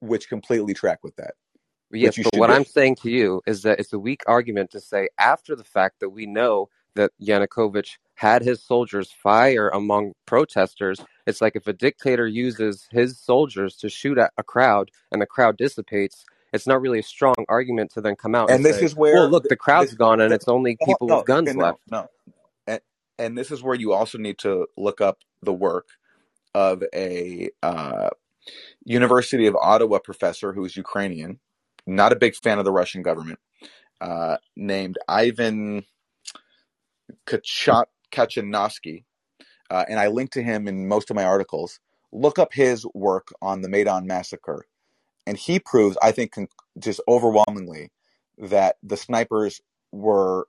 [0.00, 1.34] which completely track with that,
[1.92, 2.54] Yes, but what do.
[2.54, 6.00] I'm saying to you is that it's a weak argument to say after the fact
[6.00, 11.00] that we know that Yanukovych had his soldiers fire among protesters.
[11.26, 15.26] It's like if a dictator uses his soldiers to shoot at a crowd and the
[15.26, 18.82] crowd dissipates, it's not really a strong argument to then come out and And this
[18.82, 21.10] say, is well, where look, the crowd's this gone and th- it's only people no,
[21.10, 21.80] with guns left.
[21.90, 22.08] no,
[22.66, 22.80] and,
[23.18, 25.88] and this is where you also need to look up the work
[26.54, 28.10] of a uh,
[28.84, 31.40] University of Ottawa professor who's Ukrainian,
[31.86, 33.40] not a big fan of the Russian government,
[34.00, 35.84] uh, named Ivan
[37.26, 39.04] Kachat Katchanovski,
[39.70, 41.80] uh, and I link to him in most of my articles.
[42.12, 44.66] Look up his work on the Maidan massacre,
[45.30, 46.48] and he proves, I think, con-
[46.80, 47.92] just overwhelmingly,
[48.40, 49.62] that the snipers
[49.92, 50.48] were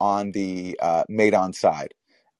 [0.00, 1.94] on the uh, Maidan side,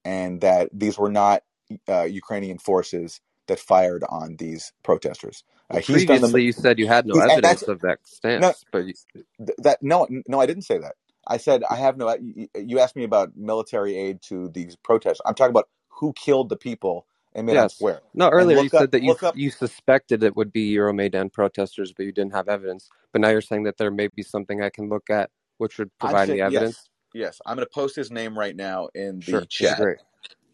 [0.04, 1.44] and that these were not
[1.88, 5.44] uh, Ukrainian forces that fired on these protesters.
[5.70, 7.68] Uh, Well, he's done previously the you said you had no he's, and that's evidence
[7.68, 8.00] of that
[8.36, 8.94] no stance, but you,
[9.58, 10.96] that no no I didn't say that.
[11.28, 12.14] I said I have no.
[12.20, 15.20] You you asked me about military aid to these protests.
[15.26, 17.74] I'm talking about who killed the people in Maidan yes.
[17.74, 18.00] Square.
[18.14, 21.92] No, earlier you up said that you up you suspected it would be Euromaidan protesters,
[21.96, 22.88] but you didn't have evidence.
[23.12, 25.90] But now you're saying that there may be something I can look at which would
[25.98, 26.88] provide saying me evidence.
[27.14, 27.40] yes, yes.
[27.46, 29.80] I'm going to post his name right now in the that'd chat,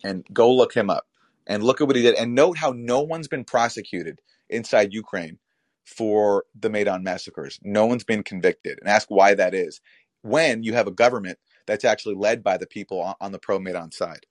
[0.04, 1.06] and go look him up
[1.46, 5.38] and look at what he did, and note how no one's been prosecuted inside Ukraine
[5.84, 7.58] for the Maidan massacres.
[7.62, 9.80] No one's been convicted, and ask why that is.
[10.22, 13.58] When you have a government that's actually led by the people on, on the pro
[13.58, 14.26] Maidan side.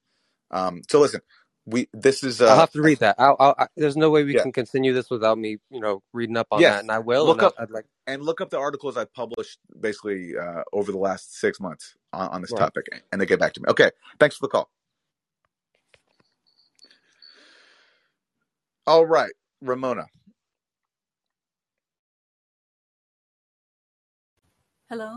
[0.52, 1.22] Um, so listen,
[1.66, 3.16] we this is I'll uh have to read that.
[3.20, 6.02] I'll, I'll, I, there's no way we yeah can continue this without me, you know,
[6.14, 7.32] reading up on that, yes and I will.
[7.32, 10.92] look And up I'd like and look up the articles I've published basically uh, over
[10.92, 12.54] the last six months on, on this right.
[12.54, 13.66] topic, and they get back to me.
[13.70, 14.70] Okay, thanks for the call.
[18.88, 20.08] All right, Ramona.
[24.90, 25.16] Hello.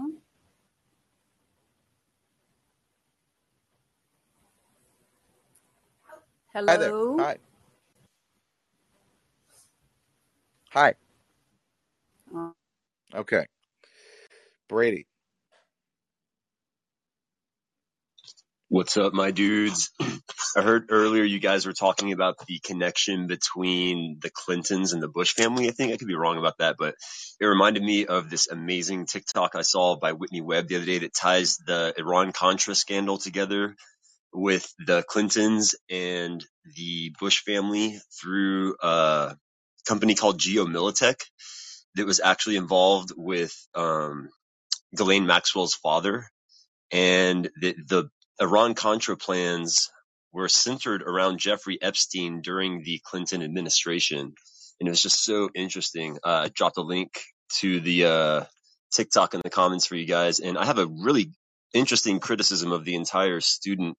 [6.66, 6.94] Hi there.
[6.94, 7.18] Hello.
[7.18, 7.38] Hi.
[10.72, 10.94] Hi.
[12.34, 12.50] Uh,
[13.14, 13.46] Okay,
[14.68, 15.06] Brady.
[18.68, 19.92] What's up, my dudes?
[20.56, 25.08] I heard earlier you guys were talking about the connection between the Clintons and the
[25.08, 25.68] Bush family.
[25.68, 26.96] I think I could be wrong about that, but
[27.40, 30.98] it reminded me of this amazing TikTok I saw by Whitney Webb the other day
[31.00, 33.76] that ties the Iran Contra scandal together
[34.34, 36.44] with the Clintons and
[36.76, 39.36] the Bush family through a
[39.86, 41.20] company called Geo Militech
[41.94, 44.28] that was actually involved with um,
[44.96, 46.26] Ghislaine Maxwell's father.
[46.90, 49.90] And the, the Iran Contra plans
[50.32, 54.34] were centered around Jeffrey Epstein during the Clinton administration,
[54.80, 56.18] and it was just so interesting.
[56.24, 57.20] Uh, I dropped a link
[57.60, 58.44] to the uh,
[58.92, 61.30] TikTok in the comments for you guys, and I have a really
[61.72, 63.96] interesting criticism of the entire student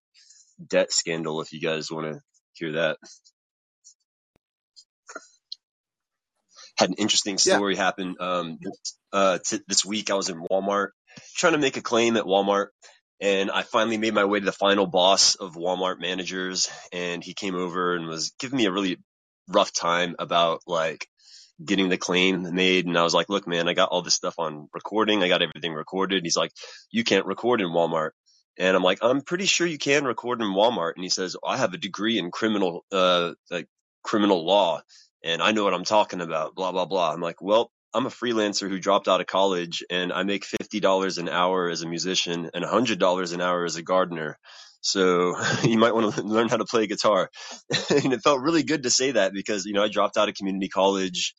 [0.65, 1.41] debt scandal.
[1.41, 2.22] If you guys want to
[2.54, 2.98] hear that,
[6.78, 7.56] had an interesting Yeah.
[7.58, 8.60] story happen um,
[9.13, 10.10] uh, t- this week.
[10.12, 10.89] I was in Walmart
[11.36, 12.68] trying to make a claim at Walmart,
[13.22, 17.34] and I finally made my way to the final boss of Walmart managers, and he
[17.34, 18.98] came over and was giving me a really
[19.50, 21.08] rough time about like
[21.63, 22.86] getting the claim made.
[22.88, 25.24] And I was like, look, man, I got all this stuff on recording.
[25.24, 26.24] I got everything recorded.
[26.24, 26.52] He's like,
[26.91, 28.12] you can't record in Walmart.
[28.58, 30.94] And I'm like, I'm pretty sure you can record in Walmart.
[30.96, 33.68] And he says, I have a degree in criminal, uh, like
[34.04, 34.82] criminal law
[35.26, 37.12] and I know what I'm talking about, blah, blah, blah.
[37.12, 41.18] I'm like, well, I'm a freelancer who dropped out of college and I make $50
[41.18, 44.38] an hour as a musician and $100 an hour as a gardener.
[44.82, 47.32] So you might want to learn how to play guitar.
[47.89, 50.36] and it felt really good to say that because, you know, I dropped out of
[50.36, 51.34] community college,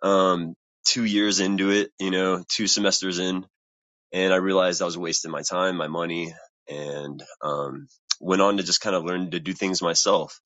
[0.00, 0.54] um,
[0.86, 3.44] two years into it, you know, two semesters in,
[4.12, 6.32] and I realized I was wasting my time, my money,
[6.68, 7.88] and, um,
[8.20, 10.40] went on to just kind of learn to do things myself.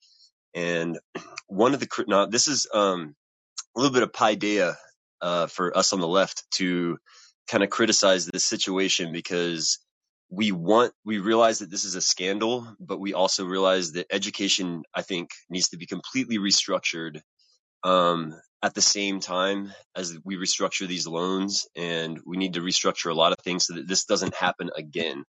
[0.53, 0.99] And
[1.47, 3.15] one of the, now this is, um,
[3.75, 4.75] a little bit of paideia
[5.21, 6.97] uh, for us on the left to
[7.47, 9.79] kind of criticize this situation because
[10.29, 14.83] we want we realize that this is a scandal, but we also realize that education
[14.93, 17.21] I think needs to be completely restructured
[17.83, 23.09] um, at the same time as we restructure these loans, and we need to restructure
[23.09, 25.23] a lot of things so that this doesn't happen again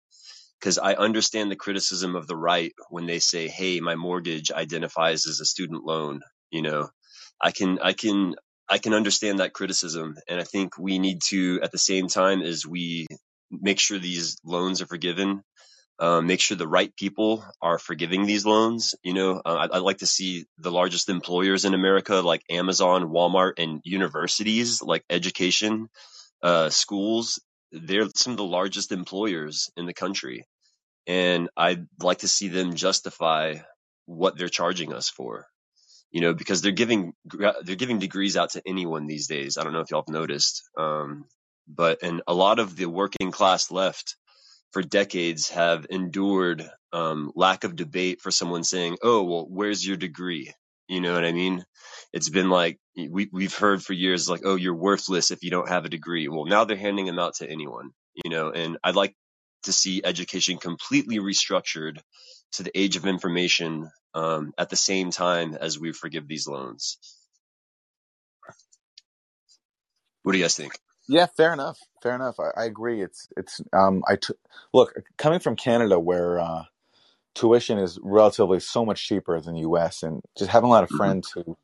[0.60, 5.26] because I understand the criticism of the right when they say, "Hey, my mortgage identifies
[5.26, 6.90] as a student loan." You know,
[7.40, 8.36] I can I can
[8.68, 12.42] I can understand that criticism, and I think we need to, at the same time
[12.42, 13.06] as we
[13.50, 15.42] make sure these loans are forgiven,
[15.98, 18.94] um, make sure the right people are forgiving these loans.
[19.02, 23.04] You know, uh, I'd, I'd like to see the largest employers in America, like Amazon,
[23.10, 25.88] Walmart, and universities, like education,
[26.42, 27.40] uh, schools.
[27.84, 30.44] They're some of the largest employers in the country
[31.08, 33.56] and I'd like to see them justify
[34.06, 35.48] what they're charging us for.
[36.12, 37.14] You know, because they're giving
[37.64, 39.58] they're giving degrees out to anyone these days.
[39.58, 41.26] I don't know if y'all have noticed, um,
[41.68, 44.16] but and a lot of the working class left
[44.72, 49.98] for decades have endured um, lack of debate for someone saying, "Oh, well, where's your
[49.98, 50.54] degree?"
[50.88, 51.64] You know what I mean?
[52.12, 55.68] It's been like we we've heard for years, like, "Oh, you're worthless if you don't
[55.68, 57.90] have a degree." Well, now they're handing them out to anyone,
[58.24, 58.50] you know.
[58.50, 59.14] And I'd like
[59.64, 61.98] to see education completely restructured
[62.52, 66.98] to the age of information um, at the same time as we forgive these loans.
[70.22, 70.78] What do you guys think?
[71.08, 71.78] Yeah, fair enough.
[72.02, 72.36] Fair enough.
[72.40, 73.02] I, I agree.
[73.02, 74.34] It's it's um I t-
[74.74, 76.64] look coming from Canada where uh,
[77.36, 80.04] tuition is relatively so much cheaper than the U.S.
[80.04, 81.58] and just having a lot of hmm friends who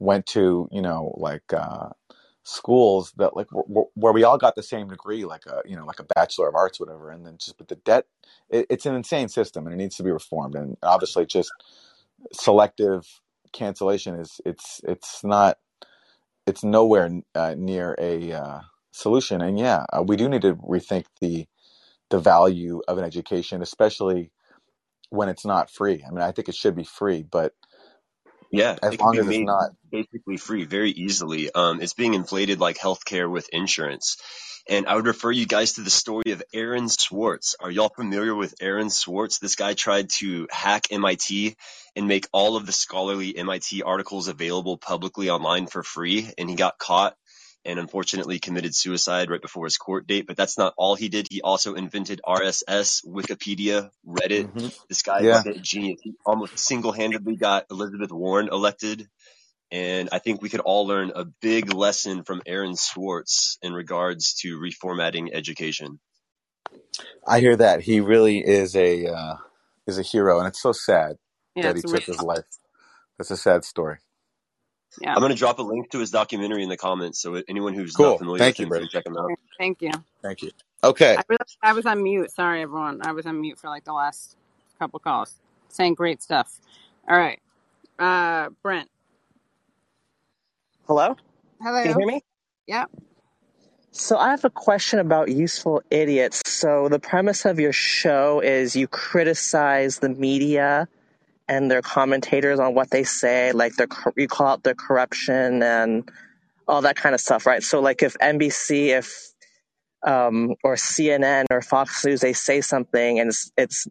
[0.00, 1.90] went to you know like uh,
[2.44, 5.76] schools that like w- w- where we all got the same degree, like a you
[5.76, 8.06] know like a bachelor of arts, whatever, and then just but the debt,
[8.50, 10.56] it, it's an insane system and it needs to be reformed.
[10.56, 11.52] And obviously, just
[12.32, 13.06] selective
[13.52, 15.58] cancellation is it's it's not
[16.46, 18.60] it's nowhere uh, near a uh,
[18.92, 19.42] solution.
[19.42, 21.46] And yeah, uh, we do need to rethink the
[22.10, 24.32] the value of an education, especially
[25.10, 26.04] when it's not free.
[26.06, 27.52] I mean, I think it should be free, but
[28.50, 31.50] Yeah, as long as it's not, basically free very easily.
[31.52, 34.16] Um, it's being inflated like healthcare with insurance.
[34.70, 37.56] And I would refer you guys to the story of Aaron Swartz.
[37.58, 39.38] Are y'all familiar with Aaron Swartz?
[39.38, 41.56] This guy tried to hack MIT
[41.96, 46.54] and make all of the scholarly MIT articles available publicly online for free, and he
[46.56, 47.16] got caught
[47.64, 50.26] and unfortunately committed suicide right before his court date.
[50.26, 51.28] But that's not all he did.
[51.30, 54.46] He also invented RSS, Wikipedia, Reddit.
[54.52, 56.00] hmm This guy is yeah, like a genius.
[56.02, 59.08] He almost single-handedly got Elizabeth Warren elected.
[59.72, 64.34] And I think we could all learn a big lesson from Aaron Swartz in regards
[64.42, 66.00] to reformatting education.
[67.26, 69.36] I hear that he really is a uh,
[69.86, 71.16] is a hero, and it's so sad
[71.56, 72.44] Yeah, that he it's really, took his life.
[73.18, 73.98] That's a sad story.
[75.00, 75.14] Yeah.
[75.14, 77.98] I'm going to drop a link to his documentary in the comments so anyone who's
[77.98, 78.18] not Cool.
[78.18, 79.30] familiar with Thank you, him can check him out.
[79.58, 79.92] Thank you.
[80.22, 80.50] Thank you.
[80.84, 81.16] Okay.
[81.16, 82.30] I realized I was on mute.
[82.32, 83.00] Sorry, everyone.
[83.04, 84.36] I was on mute for like the last
[84.78, 85.34] couple calls,
[85.68, 86.60] saying great stuff.
[87.08, 87.40] All right,
[87.98, 88.88] uh, Brent.
[90.86, 91.16] Hello?
[91.62, 91.82] Hello.
[91.82, 92.22] Can you hear me?
[92.66, 92.86] Yeah.
[93.92, 96.42] So I have a question about useful idiots.
[96.46, 100.88] So the premise of your show is you criticize the media
[101.48, 106.10] and their commentators on what they say, like their you call out their corruption and
[106.66, 107.62] all that kind of stuff, right?
[107.62, 109.32] So like if NBC, if
[110.06, 113.88] um, or CNN or Fox News, they say something and it's, it's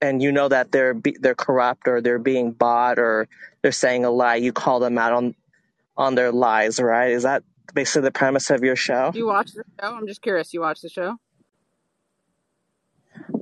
[0.00, 3.28] and you know that they're be, they're corrupt or they're being bought or
[3.62, 5.34] they're saying a lie, you call them out on
[5.96, 7.10] on their lies, right?
[7.10, 7.42] Is that
[7.74, 9.10] basically the premise of your show?
[9.12, 9.94] Do you watch the show?
[9.94, 10.52] I'm just curious.
[10.52, 11.16] You watch the show?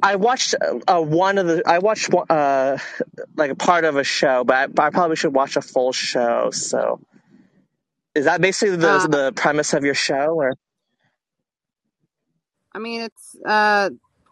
[0.03, 1.63] I watched uh, one of the.
[1.67, 2.79] I watched uh,
[3.37, 5.93] like a part of a show, but I, but I probably should watch a full
[5.93, 6.51] show.
[6.51, 7.01] So,
[8.15, 10.35] is that basically the Uh, the premise of your show?
[10.35, 10.55] Or
[12.73, 13.91] I mean, it's uh,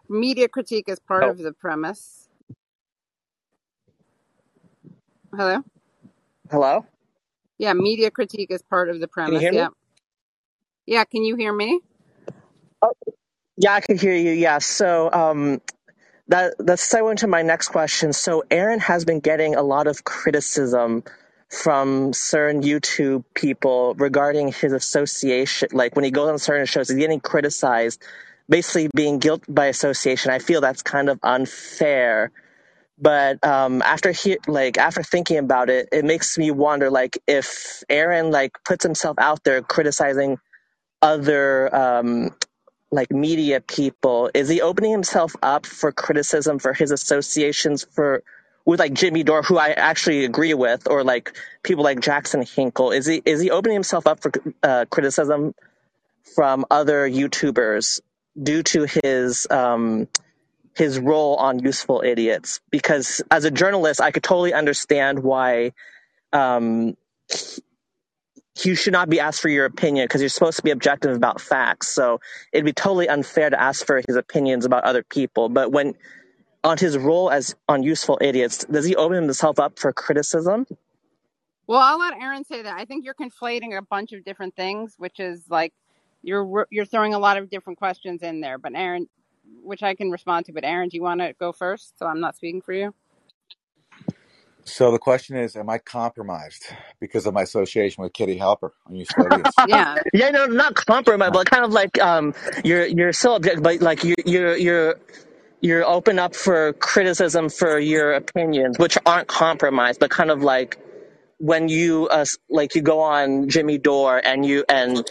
[0.09, 2.29] media critique is part oh, of the premise.
[5.35, 5.63] Hello.
[6.51, 6.85] hello?
[7.57, 9.41] Yeah, media critique is part of the premise.
[9.41, 9.57] hear me?
[9.57, 9.69] Yeah.
[10.85, 11.03] Yeah.
[11.05, 11.79] Can you hear me?
[12.83, 12.93] Oh,
[13.57, 14.31] yeah, I can hear you.
[14.31, 14.59] Yeah.
[14.59, 15.61] So, um,
[16.29, 18.13] that that's segue into my next question.
[18.13, 21.03] So, Aaron has been getting a lot of criticism
[21.49, 25.69] from certain YouTube people regarding his association.
[25.71, 28.01] Like when he goes on certain shows, he's getting criticized
[28.49, 30.31] basically being guilt by association.
[30.31, 32.31] I feel that's kind of unfair.
[32.97, 37.83] But um, after he like after thinking about it, it makes me wonder like if
[37.89, 40.37] Aaron like puts himself out there criticizing
[41.01, 42.35] other um,
[42.93, 48.23] like media people, is he opening himself up for criticism for his associations for
[48.65, 52.91] with like Jimmy Dore, who I actually agree with, or like people like Jackson Hinkle?
[52.91, 54.31] Is he is he opening himself up for
[54.61, 55.53] uh, criticism
[56.35, 57.99] from other YouTubers
[58.41, 60.07] due to his um,
[60.75, 62.61] his role on Useful Idiots?
[62.69, 65.73] Because as a journalist, I could totally understand why
[66.31, 66.95] um,
[68.61, 71.41] you should not be asked for your opinion because you're supposed to be objective about
[71.41, 71.89] facts.
[71.89, 72.19] So
[72.51, 75.49] it'd be totally unfair to ask for his opinions about other people.
[75.49, 75.95] But when
[76.63, 80.67] on his role as on Useful Idiots, does he open himself up for criticism?
[81.65, 82.77] Well, I'll let Aaron say that.
[82.77, 85.73] I think you're conflating a bunch of different things, which is like
[86.21, 88.57] you're you're throwing a lot of different questions in there.
[88.57, 89.07] But Aaron,
[89.63, 90.53] which I can respond to.
[90.53, 91.97] But Aaron, do you want to go first?
[91.97, 92.93] So I'm not speaking for you.
[94.65, 96.65] So the question is, am I compromised
[96.99, 99.27] because of my association with Katie Halper on Useful
[99.67, 99.97] Yeah.
[100.13, 102.33] Yeah, no, not compromise, Uh, but kind of like um,
[102.63, 104.95] you're you're still objective, but like you you're you're
[105.61, 110.79] you're open up for criticism for your opinions, which aren't compromised, but kind of like
[111.39, 115.03] when you uh, like you go on Jimmy Dore and you and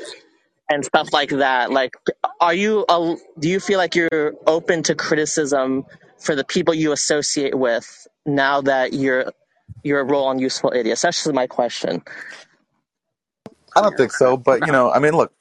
[0.70, 1.70] and stuff like that.
[1.70, 1.94] Like,
[2.40, 5.84] are you a, do you feel like you're open to criticism
[6.20, 9.32] for the people you associate with now that you're
[9.84, 11.02] you're a role on Useful Idiots?
[11.02, 12.02] That's just my question.
[13.76, 15.32] I don't think so, but you know, I mean, look,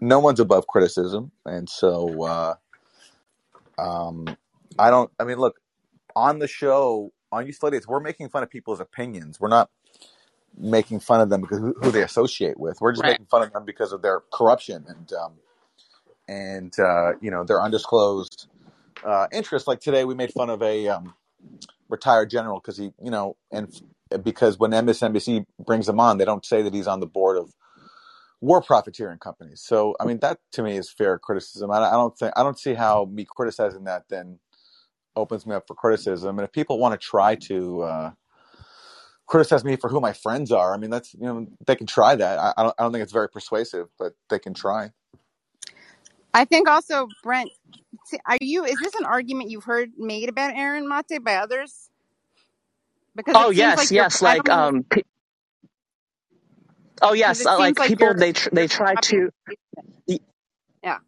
[0.00, 2.54] no one's above criticism, and so uh,
[3.78, 4.36] um,
[4.78, 5.10] I don't.
[5.20, 5.56] I mean, look,
[6.16, 9.40] on the show on Useful Idiots, we're making fun of people's opinions.
[9.40, 9.70] We're not
[10.58, 12.80] making fun of them because who, who they associate with.
[12.80, 13.06] We're just Right.
[13.06, 15.32] making fun of them because of their corruption and um,
[16.28, 18.48] and uh, you know their undisclosed
[19.04, 19.68] uh, interests.
[19.68, 21.14] Like today, we made fun of a um,
[21.92, 23.70] retired general because he, you know, and
[24.24, 27.54] because when MSNBC brings him on, they don't say that he's on the board of
[28.40, 29.62] war profiteering companies.
[29.64, 31.70] So, I mean, that to me is fair criticism.
[31.70, 34.40] I, I don't think I don't see how me criticizing that then
[35.14, 36.38] opens me up for criticism.
[36.38, 38.10] And if people want to try to uh,
[39.28, 42.16] criticize me for who my friends are, I mean, that's you know they can try
[42.16, 42.38] that.
[42.38, 44.92] I, I don't I don't think it's very persuasive, but they can try.
[46.34, 47.50] I think also, Brent,
[48.26, 48.64] are you?
[48.64, 51.90] Is this an argument you've heard made about Aaron Maté by others?
[53.16, 55.02] Because Oh yes, like yes, like um, pe-
[57.02, 59.30] oh yes, uh, like like people they tr- they try to
[60.84, 60.98] Yeah.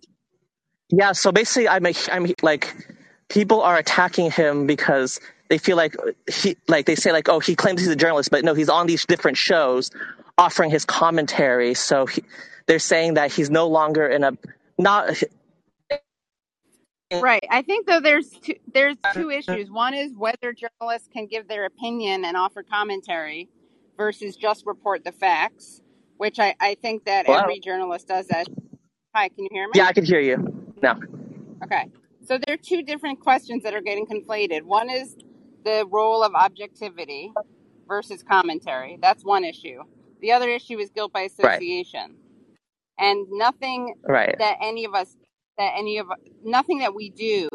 [0.90, 1.12] yeah.
[1.12, 2.74] So basically, I'm a, I'm like
[3.28, 5.20] people are attacking him because
[5.50, 5.96] they feel like
[6.32, 8.86] he like they say like oh he claims he's a journalist, but no, he's on
[8.86, 9.90] these different shows
[10.38, 11.74] offering his commentary.
[11.74, 12.24] So he,
[12.66, 14.32] they're saying that he's no longer in a
[14.78, 15.22] not
[17.20, 17.44] Right.
[17.50, 19.70] I think though there's two, there's two issues.
[19.70, 23.48] One is whether journalists can give their opinion and offer commentary
[23.96, 25.82] versus just report the facts,
[26.18, 28.48] which I, I think that well, every journalist does that.
[29.14, 29.78] Hi, can you hear me?
[29.78, 30.98] yeah, I can hear you now.
[31.64, 31.90] Okay.
[32.24, 34.62] So there are two different questions that are getting conflated.
[34.62, 35.16] One is
[35.64, 37.32] the role of objectivity
[37.88, 38.98] versus commentary.
[39.02, 39.82] That's one issue.
[40.22, 42.16] The other issue is guilt by Right, association.
[42.98, 45.16] And nothing right, that any of us
[45.58, 46.08] that any of
[46.44, 47.48] nothing that we do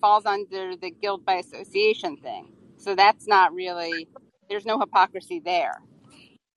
[0.00, 2.52] falls under the guilt by association thing.
[2.76, 4.08] So that's not really
[4.48, 5.80] there's no hypocrisy there.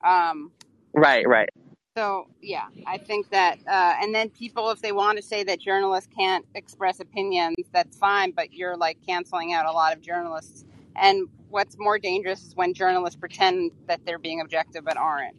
[0.04, 0.52] Um
[0.94, 1.50] right, right,
[1.98, 5.62] so yeah, I think that, uh, and then people, if they want to say that
[5.62, 8.32] journalists can't express opinions, that's fine.
[8.32, 10.66] But you're like canceling out a lot of journalists.
[10.98, 15.38] And what's more dangerous is when journalists pretend that they're being objective but aren't.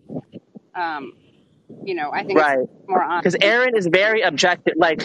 [0.74, 1.12] Um,
[1.84, 2.58] you know, I think it's right.
[2.88, 3.20] more on.
[3.20, 4.74] Because Aaron is very objective.
[4.76, 5.02] Like,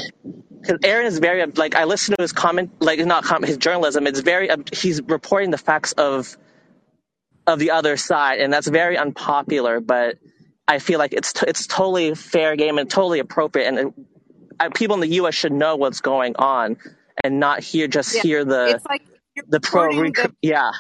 [0.62, 4.08] because Aaron is very like I listen to his comment, like not comment, his journalism.
[4.08, 6.38] It's very he's reporting the facts of
[7.48, 9.80] of the other side, and that's very unpopular.
[9.80, 10.18] But
[10.68, 13.94] I feel like it's t- it's totally fair game and totally appropriate, and it,
[14.60, 15.34] uh, people in the U.S.
[15.36, 16.78] should know what's going on
[17.24, 19.04] and not hear just Yeah, hear the it's like
[19.36, 19.86] you're the pro.
[19.88, 20.72] reporting the yeah,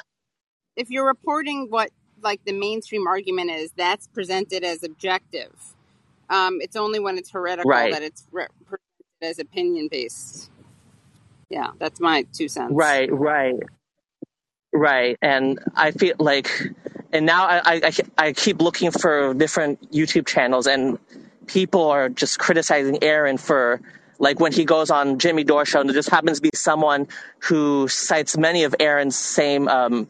[0.75, 1.89] if you're reporting what
[2.21, 5.70] like the mainstream argument is, that's presented as objective.
[6.31, 8.81] Um, it's only when it's heretical right, that it's re- presented
[9.21, 10.49] as opinion based.
[11.49, 12.73] Yeah, that's my two cents.
[12.73, 13.59] right, right.
[14.73, 16.49] Right, and I feel like,
[17.11, 20.97] and now I, I I I keep looking for different YouTube channels, and
[21.45, 23.81] people are just criticizing Aaron for
[24.17, 27.09] like when he goes on Jimmy Dore show, and there just happens to be someone
[27.39, 30.07] who cites many of Aaron's same um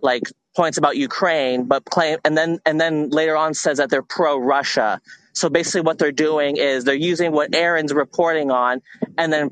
[0.00, 4.02] like points about Ukraine, but claim and then and then later on says that they're
[4.02, 5.00] pro Russia.
[5.38, 8.82] So basically, what they're doing is they're using what Aaron's reporting on,
[9.16, 9.50] and then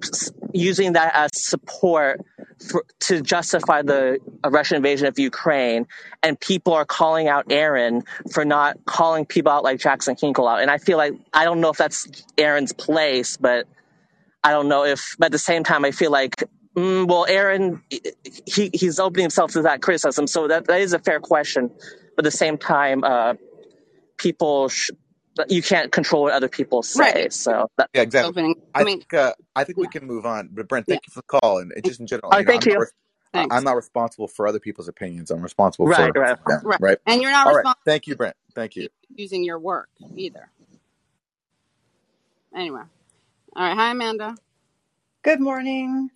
[0.52, 2.22] using that as support
[2.68, 5.86] for, to justify the Russian invasion of Ukraine.
[6.24, 10.60] And people are calling out Aaron for not calling people out like Jackson Hinkle out.
[10.60, 13.68] And I feel like I don't know if that's Aaron's place, but
[14.42, 15.14] I don't know if.
[15.20, 16.34] But at the same time, I feel like.
[16.74, 17.80] Mm, well, Aaron,
[18.44, 21.70] he, he's opening himself to that criticism, so that, that is a fair question.
[22.16, 23.34] But at the same time, uh,
[24.18, 24.90] people sh-
[25.48, 27.00] you can't control what other people say.
[27.00, 27.14] Right.
[27.14, 27.28] say.
[27.30, 28.28] So that, Yeah, exactly.
[28.28, 28.56] Opening.
[28.74, 30.50] I I mean, think uh, I think we can move on.
[30.52, 30.98] But Brent, yeah.
[30.98, 32.64] thank you for the call, and and just in general, all you right, know, thank
[32.64, 32.78] I'm not you.
[32.78, 32.92] res-
[33.34, 33.56] I- Thanks.
[33.56, 35.30] I'm not responsible for other people's opinions.
[35.30, 36.38] I'm responsible Right, for right.
[36.46, 36.80] them, Right.
[36.80, 36.98] right?
[37.06, 37.66] And you're not All right.
[37.66, 38.36] responsible Thank you, Brent.
[38.54, 38.88] Thank you.
[39.16, 40.50] using your work either.
[42.56, 42.82] Anyway.
[43.56, 43.76] All right.
[43.76, 44.36] Hi, Amanda.
[45.24, 46.10] Good morning.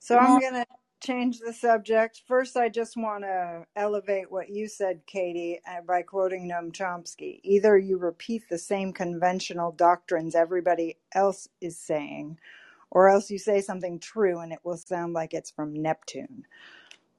[0.00, 0.66] So Good I'm going to
[1.00, 2.22] change the subject.
[2.26, 7.40] First, I just want to elevate what you said, Katie, uh, by quoting Noam Chomsky.
[7.44, 12.38] Either you repeat the same conventional doctrines everybody else is saying,
[12.90, 16.44] or else you say something true and it will sound like it's from Neptune.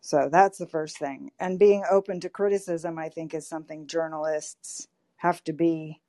[0.02, 1.32] So that's the first thing.
[1.40, 6.02] And being open to criticism, I think, is something journalists have to be.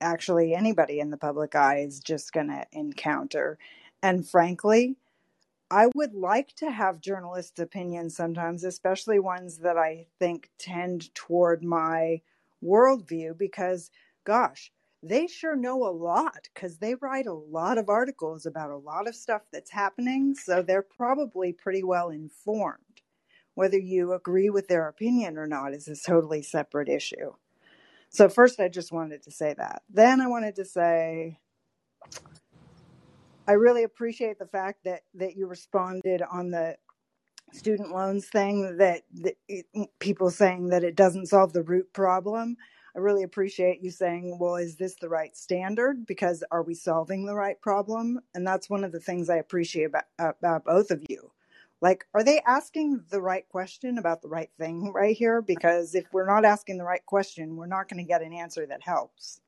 [0.00, 3.58] Actually, anybody in the public eye is just going to encounter.
[4.02, 4.96] And frankly,
[5.74, 11.64] I would like to have journalists' opinions sometimes, especially ones that I think tend toward
[11.64, 12.20] my
[12.62, 13.90] worldview, because
[14.22, 14.70] gosh,
[15.02, 19.08] they sure know a lot because they write a lot of articles about a lot
[19.08, 20.36] of stuff that's happening.
[20.36, 23.02] So they're probably pretty well informed.
[23.56, 27.32] Whether you agree with their opinion or not is a totally separate issue.
[28.10, 29.82] So, first, I just wanted to say that.
[29.90, 31.40] Then I wanted to say
[33.48, 36.76] I really appreciate the fact that, that you responded on the
[37.52, 39.66] student loans thing that, that it,
[40.00, 42.56] people saying that it doesn't solve the root problem.
[42.96, 46.06] I really appreciate you saying, well, is this the right standard?
[46.06, 48.20] Because are we solving the right problem?
[48.34, 51.30] And that's one of the things I appreciate about, about both of you.
[51.82, 55.42] Like, are they asking the right question about the right thing right here?
[55.42, 58.66] Because if we're not asking the right question, we're not going to get an answer
[58.66, 59.40] that helps.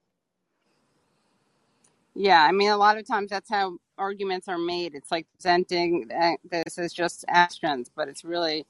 [2.18, 4.94] Yeah, I mean, a lot of times that's how arguments are made.
[4.94, 6.08] It's like presenting
[6.50, 8.64] this as just astrons, but it's really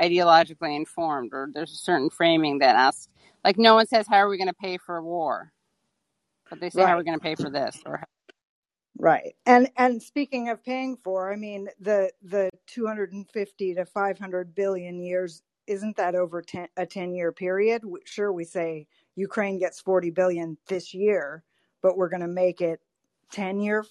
[0.00, 3.08] ideologically informed, or there's a certain framing that asks,
[3.44, 5.52] like, no one says, How are we going to pay for a war?
[6.50, 7.78] But they say, How are we going to pay for this?
[7.86, 8.02] Or,
[8.98, 9.36] Right.
[9.46, 15.42] And and speaking of paying for, I mean the the 250 to 500 billion years
[15.68, 17.82] isn't that over 10, a 10 year period?
[18.04, 21.44] Sure we say Ukraine gets 40 billion this year,
[21.82, 22.80] but we're going to make it
[23.32, 23.84] 10 year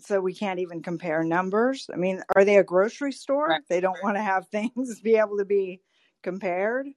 [0.00, 1.88] so we can't even compare numbers.
[1.92, 3.48] I mean, are they a grocery store?
[3.50, 3.62] right.
[3.68, 5.80] They don't want to have things be able to be
[6.22, 6.88] compared.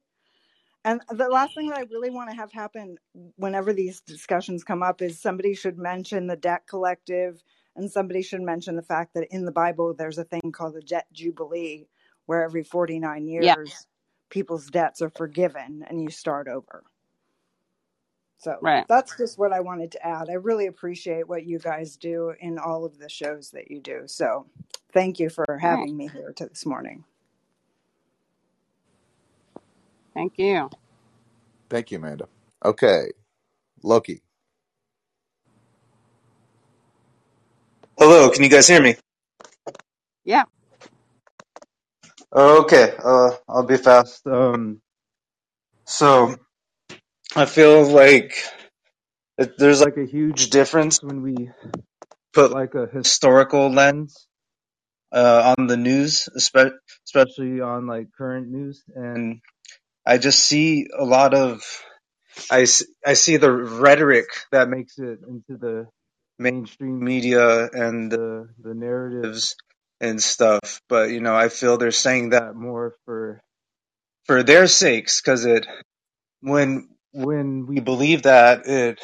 [0.85, 2.97] And the last thing that I really want to have happen
[3.35, 7.41] whenever these discussions come up is somebody should mention the debt collective
[7.75, 10.81] and somebody should mention the fact that in the Bible there's a thing called the
[10.81, 11.87] debt jubilee
[12.25, 13.87] where every 49 Yeah, years
[14.29, 16.83] people's debts are forgiven and you start over.
[18.39, 18.85] So right.
[18.89, 20.29] that's just what I wanted to add.
[20.29, 24.03] I really appreciate what you guys do in all of the shows that you do.
[24.07, 24.47] So
[24.93, 25.89] thank you for All right.
[25.89, 27.05] having me here to this morning.
[30.13, 30.69] Thank you.
[31.69, 32.27] Thank you, Amanda.
[32.65, 33.11] Okay,
[33.83, 34.21] Loki.
[37.97, 38.95] Hello, can you guys hear me?
[40.25, 40.45] Yeah.
[42.35, 44.27] Okay, uh, I'll be fast.
[44.27, 44.81] Um,
[45.85, 46.35] so
[47.35, 48.35] I feel like
[49.37, 51.49] it, there's like a huge difference when we
[52.33, 54.27] put like a historical lens
[55.11, 56.77] uh, on the news, espe-
[57.07, 59.41] especially on like current news, and
[60.05, 61.63] I just see a lot of
[62.51, 65.87] I see the rhetoric that makes it into the
[66.37, 69.55] mainstream media and the the narratives
[69.99, 70.81] and stuff.
[70.89, 73.41] But you know, I feel they're saying that more for
[74.25, 75.65] for their sakes because it
[76.41, 79.01] when when we believe that it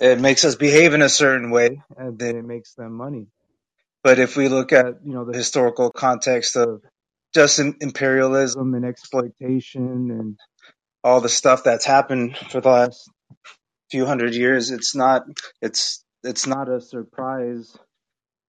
[0.00, 3.28] it makes us behave in a certain way and then it makes them money.
[4.04, 6.82] But if we look at you know the historical context of
[7.34, 10.38] just im- imperialism and exploitation and
[11.04, 13.10] all the stuff that's happened for the last
[13.90, 15.24] few hundred years, it's not
[15.62, 17.76] it's it's not a surprise,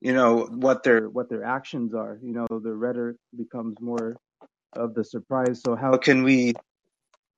[0.01, 2.19] you know, what their what their actions are.
[2.23, 4.17] You know, the rhetoric becomes more
[4.73, 5.61] of the surprise.
[5.63, 6.53] So how can we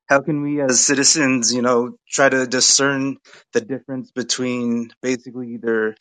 [0.09, 3.17] how can we as citizens, you know, try to discern
[3.53, 5.95] the difference between basically their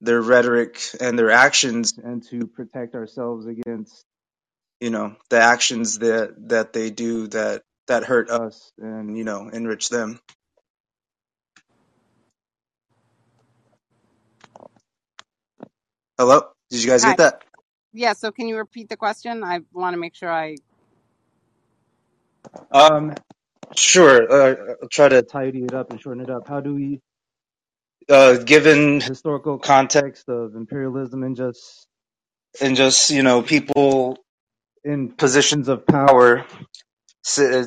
[0.00, 4.04] their rhetoric and their actions and to protect ourselves against,
[4.80, 9.48] you know, the actions that that they do that that hurt us and, you know,
[9.48, 10.20] enrich them.
[16.18, 16.42] Hello?
[16.70, 17.10] Did you guys Hi.
[17.10, 17.42] get that?
[17.92, 19.44] Yeah, so can you repeat the question?
[19.44, 20.56] I want to make sure I
[22.72, 23.14] Um
[23.76, 24.30] sure.
[24.32, 26.48] Uh, I'll try to tidy it up and shorten it up.
[26.48, 27.00] How do we,
[28.10, 31.86] uh, given historical context of imperialism and just
[32.60, 34.18] and just you know people
[34.84, 36.46] in positions of power,
[37.24, 37.64] si-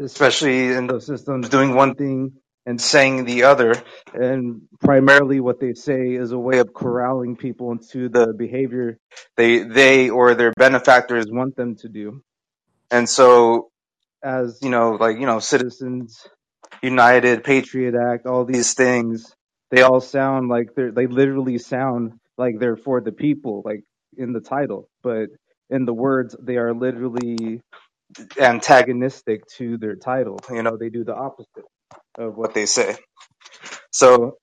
[0.00, 2.34] especially in those systems, doing one thing
[2.66, 3.74] and saying the other,
[4.14, 8.98] and primarily what they say is a way of corralling people into the behavior
[9.36, 12.22] they they or their benefactors want them to do.
[12.90, 13.70] And so,
[14.24, 16.26] as you know, like you know, Citizens
[16.82, 19.34] United, Patriot Act, all these things,
[19.70, 23.84] they all sound like they're they literally sound like they're for the people, like
[24.18, 25.28] in the title, but
[25.70, 27.60] in the words, they are literally
[28.40, 30.38] antagonistic to their title.
[30.50, 31.64] You know, they do the opposite
[32.18, 32.96] of what they say.
[33.92, 34.38] So,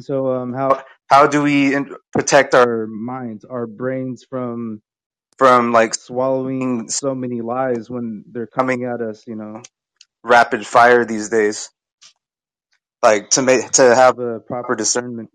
[0.00, 1.76] so um, how how do we
[2.12, 4.82] protect our minds, our brains from
[5.38, 9.24] from like swallowing so many lies when they're coming at us?
[9.26, 9.62] You know,
[10.24, 11.70] rapid fire these days.
[13.02, 15.30] Like to make to have a proper discernment.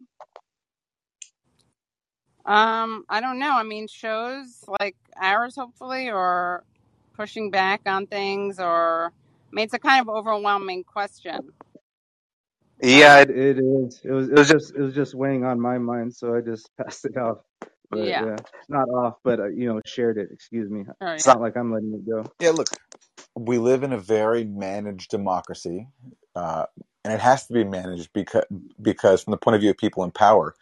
[2.46, 3.54] Um, I don't know.
[3.54, 6.66] I mean, shows like ours, hopefully, or
[7.16, 11.54] pushing back on things, or I mean, it's a kind of overwhelming question.
[12.82, 14.02] Yeah, it, it is.
[14.04, 16.70] It was it was just it was just weighing on my mind, so I just
[16.82, 17.40] passed it off.
[17.94, 18.26] But yeah.
[18.26, 18.36] yeah,
[18.70, 20.30] not off, but uh, you know, shared it.
[20.32, 20.86] Excuse me.
[21.02, 22.32] Oh, It's not like I'm letting it go.
[22.40, 22.68] Yeah, look,
[23.36, 25.88] we live in a very managed democracy,
[26.36, 26.66] uh,
[27.04, 28.46] and it has to be managed because
[28.82, 30.56] because from the point of view of people in power,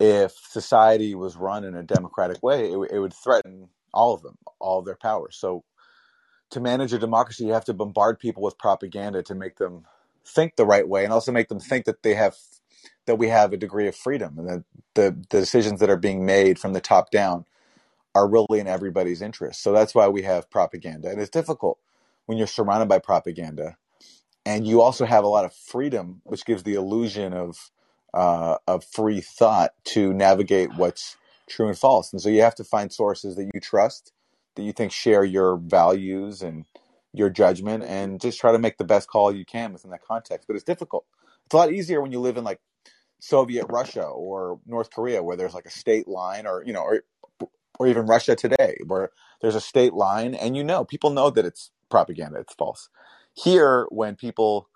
[0.00, 4.36] if society was run in a democratic way, it, it would threaten all of them,
[4.60, 5.30] all of their power.
[5.30, 5.64] So
[6.50, 9.84] to manage a democracy, you have to bombard people with propaganda to make them
[10.24, 12.36] think the right way, and also make them think that they have
[13.06, 14.64] that we have a degree of freedom, and that
[14.94, 17.46] the the decisions that are being made from the top down
[18.14, 19.62] are really in everybody's interest.
[19.62, 21.78] So that's why we have propaganda, and it's difficult
[22.26, 23.68] when you're surrounded by propaganda
[24.44, 27.70] and you also have a lot of freedom, which gives the illusion of
[28.14, 31.16] uh, of free thought to navigate what's
[31.48, 32.12] true and false.
[32.12, 34.12] And so you have to find sources that you trust,
[34.54, 36.66] that you think share your values and
[37.14, 40.46] your judgment, and just try to make the best call you can within that context.
[40.46, 41.04] But it's difficult.
[41.48, 42.60] It's a lot easier when you live in like
[43.20, 47.04] Soviet Russia or North Korea, where there's like a state line, or you know, or
[47.78, 49.08] or even Russia today, where
[49.40, 52.90] there's a state line, and you know, people know that it's propaganda, it's false.
[53.32, 54.68] Here, when people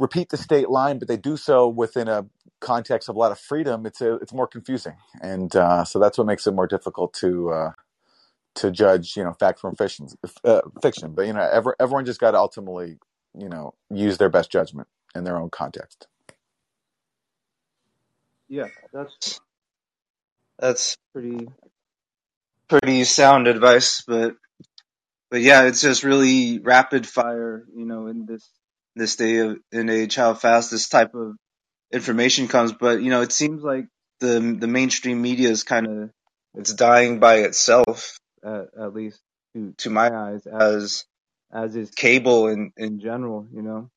[0.00, 2.26] repeat the state line, but they do so within a
[2.60, 6.18] context of a lot of freedom, it's a, it's more confusing, and uh, so that's
[6.18, 7.72] what makes it more difficult to uh,
[8.56, 10.08] to judge, you know, fact from fiction.
[10.44, 12.98] Uh, fiction, but you know, ever, everyone just got to ultimately,
[13.38, 16.06] you know, use their best judgment in their own context.
[18.48, 19.40] Yeah, that's
[20.58, 21.48] that's pretty
[22.68, 24.34] pretty sound advice, but
[25.30, 28.48] but yeah, it's just really rapid fire, you know, in this
[28.94, 31.36] this day of in age how fast this type of
[31.90, 32.72] information comes.
[32.72, 33.86] But you know, it seems like
[34.20, 36.10] the the mainstream media is kind of
[36.54, 39.20] it's dying by itself, at, at least
[39.54, 41.04] to to my eyes, as
[41.50, 43.46] as is cable in in general.
[43.52, 43.90] You know,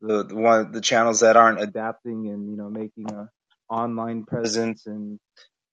[0.00, 3.28] the the one the channels that aren't adapting and you know making a
[3.70, 5.18] online presence and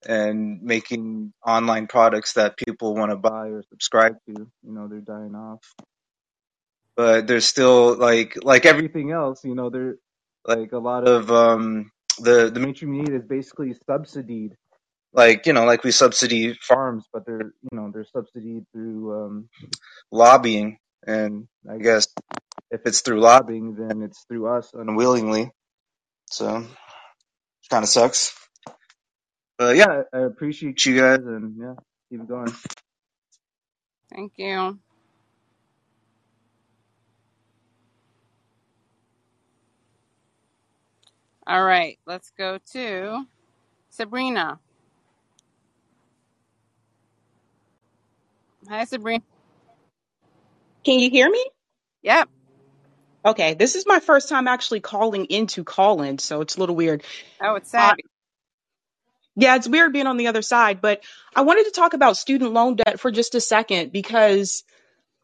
[0.08, 4.34] and making online products that people want to buy or subscribe to.
[4.34, 5.62] You know, they're dying off.
[6.96, 9.96] But there's still like like everything else, you know, there
[10.46, 14.56] like a lot of um the the mainstream media is basically subsidied.
[15.14, 19.50] Like, you know, like we subsidy farms, but they're you know, they're subsidied through um
[20.12, 22.08] lobbying and I guess
[22.72, 25.52] if it's through lobbying then it's through us unwillingly.
[26.32, 26.68] So it
[27.72, 28.34] kinda sucks.
[29.58, 31.76] But yeah, I appreciate you guys and yeah,
[32.12, 32.54] keep it going.
[34.14, 34.80] Thank you.
[41.48, 43.26] All right, let's go to
[43.90, 44.60] Sabrina.
[48.70, 49.24] Hi, Sabrina.
[50.88, 51.46] Can you hear me?
[52.04, 52.30] Yep.
[53.26, 57.04] Okay, this is my first time actually calling into Callin, so it's a little weird.
[57.42, 57.96] Oh, it's Uh,
[59.36, 61.04] yeah, it's weird being on the other side, but
[61.36, 64.64] I wanted to talk about student loan debt for just a second because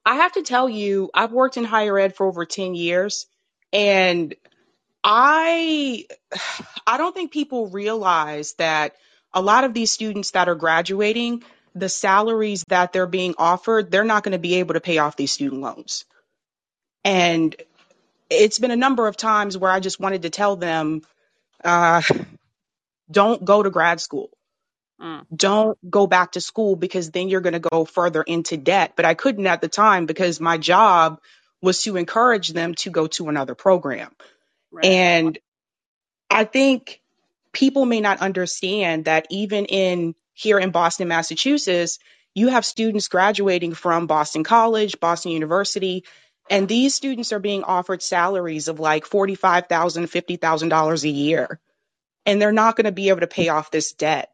[0.05, 3.25] I have to tell you, I've worked in higher ed for over 10 years,
[3.71, 4.35] and
[5.01, 6.07] I
[6.85, 8.97] I don't think people realize that
[9.33, 11.45] a lot of these students that are graduating,
[11.75, 15.15] the salaries that they're being offered, they're not going to be able to pay off
[15.15, 16.05] these student loans.
[17.03, 17.55] And
[18.29, 21.01] it's been a number of times where I just wanted to tell them,
[21.63, 22.01] uh,
[23.11, 24.29] don't go to grad school.
[25.01, 28.93] Mm, Don't go back to school because then you're going to go further into debt.
[28.95, 31.19] But I couldn't at the time because my job
[31.61, 34.11] was to encourage them to go to another program.
[34.71, 34.85] right.
[34.85, 35.39] And
[36.29, 37.01] I think
[37.51, 41.99] people may not understand that even in here in Boston, Massachusetts,
[42.35, 46.03] you have students graduating from Boston College, Boston University,
[46.49, 51.59] and these students are being offered salaries of like $45,000, $50,000 a year,
[52.25, 54.31] and they're not going to be able to pay off this debt.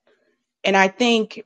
[0.63, 1.43] And I think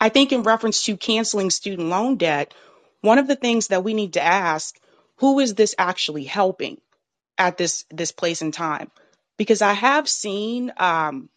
[0.00, 2.52] I think in reference to canceling student loan debt,
[3.00, 4.78] one of the things that we need to ask,
[5.16, 6.80] who is this actually helping
[7.38, 8.90] at this this place in time?
[9.38, 11.30] Because I have seen um,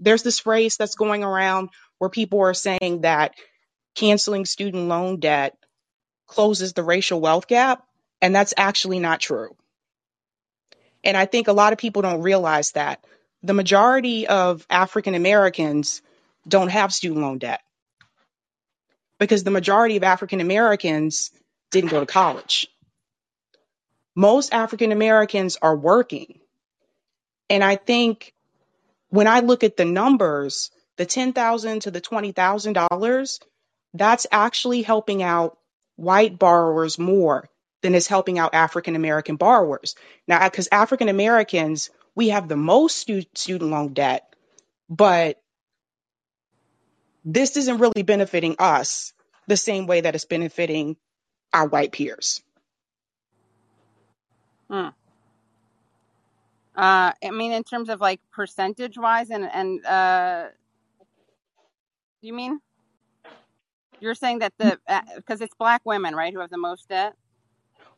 [0.00, 3.34] there's this phrase that's going around where people are saying that
[3.94, 5.56] canceling student loan debt
[6.26, 7.82] closes the racial wealth gap,
[8.20, 9.56] and that's actually not true.
[11.04, 13.04] And I think a lot of people don't realize that
[13.42, 16.02] the majority of African Americans
[16.46, 17.60] don't have student loan debt
[19.18, 21.30] because the majority of African Americans
[21.70, 22.68] didn't go to college.
[24.14, 26.40] Most African Americans are working.
[27.50, 28.34] And I think
[29.10, 33.40] when I look at the numbers, the 10,000 to the $20,000,
[33.94, 35.58] that's actually helping out
[35.96, 37.48] white borrowers more
[37.82, 39.94] than is helping out African American borrowers.
[40.26, 44.34] Now, because African Americans, we have the most stu- student loan debt,
[44.88, 45.40] but
[47.24, 49.12] this isn't really benefiting us
[49.46, 50.96] the same way that it's benefiting
[51.52, 52.42] our white peers.
[54.70, 54.92] Mm.
[56.78, 60.44] Uh, I mean, in terms of like percentage wise, and and uh,
[62.22, 62.60] you mean
[64.00, 64.78] you're saying that the
[65.16, 67.14] because it's black women, right, who have the most debt?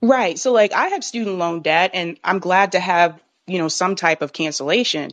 [0.01, 0.39] Right.
[0.39, 3.97] So like I have student loan debt and I'm glad to have, you know, some
[3.97, 5.11] type of cancellation.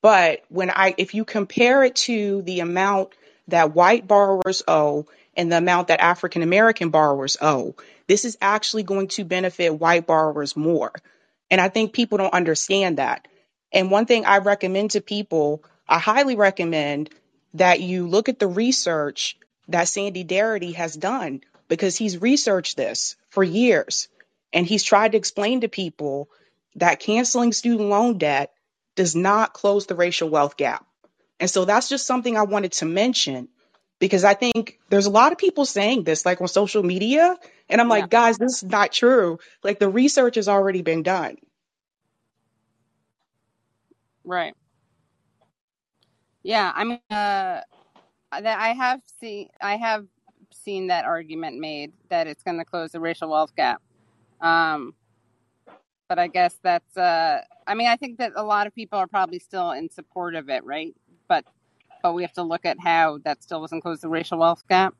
[0.00, 3.14] But when I if you compare it to the amount
[3.48, 5.06] that white borrowers owe
[5.36, 7.74] and the amount that African American borrowers owe,
[8.06, 10.92] this is actually going to benefit white borrowers more.
[11.50, 13.26] And I think people don't understand that.
[13.72, 17.10] And one thing I recommend to people, I highly recommend
[17.54, 19.36] that you look at the research
[19.68, 24.08] that Sandy Darity has done because he's researched this for years
[24.52, 26.30] and he's tried to explain to people
[26.76, 28.52] that canceling student loan debt
[28.96, 30.86] does not close the racial wealth gap.
[31.40, 33.48] And so that's just something I wanted to mention
[34.00, 37.36] because I think there's a lot of people saying this like on social media.
[37.70, 39.38] And I'm Yeah, like, guys, this is not true.
[39.64, 41.36] Like the research has already been done.
[44.24, 44.54] right.
[46.42, 47.62] Yeah, I mean, uh,
[48.32, 50.06] that I have seen, I have
[50.52, 53.82] seen that argument made that it's going to close the racial wealth gap.
[54.40, 54.94] Um,
[56.08, 59.06] but I guess that's, uh, I mean, I think that a lot of people are
[59.06, 60.94] probably still in support of it, right?
[61.28, 61.44] But
[62.02, 64.94] but we have to look at how that still doesn't close the racial wealth gap.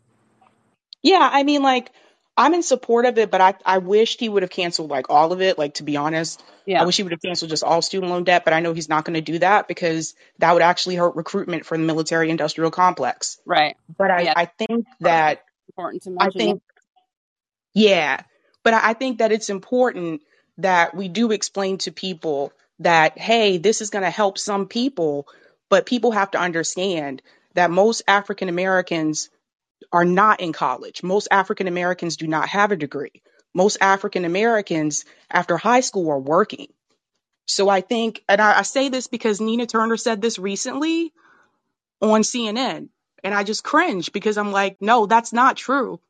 [1.02, 1.92] Yeah, I mean, like,
[2.36, 5.32] I'm in support of it, but I, I wished he would have canceled like all
[5.32, 5.58] of it.
[5.58, 6.82] Like, to be honest, yeah.
[6.82, 8.88] I wish he would have canceled just all student loan debt, but I know he's
[8.88, 12.70] not going to do that because that would actually hurt recruitment for the military industrial
[12.70, 13.38] complex.
[13.44, 13.76] right.
[13.96, 16.40] But I, Yeah, I think that, important to I mention.
[16.40, 16.62] Yeah, think,
[17.74, 18.22] yeah,
[18.62, 20.22] but I I think that it's important
[20.58, 25.26] that we do explain to people that, hey, this is going to help some people,
[25.70, 27.22] but people have to understand
[27.54, 29.30] that most African Americans
[29.92, 31.02] are not in college.
[31.02, 33.22] Most African Americans do not have a degree.
[33.54, 36.68] Most African Americans after high school are working.
[37.46, 41.12] So I think, and I, I say this because Nina Turner said this recently
[42.02, 42.88] on CNN,
[43.24, 46.00] and I just cringe because I'm like, no, that's not true.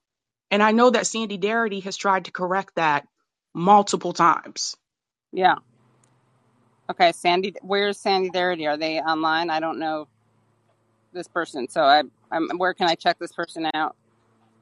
[0.51, 3.07] And I know that Sandy Darity has tried to correct that
[3.55, 4.77] multiple times.
[5.33, 5.57] yeah.
[6.91, 8.69] Okay, Sandy, where's Sandy Darity?
[8.69, 9.51] Are they online?
[9.51, 10.09] I don't know
[11.13, 12.51] this person, so I, I'm.
[12.59, 13.97] Where can I check this person out?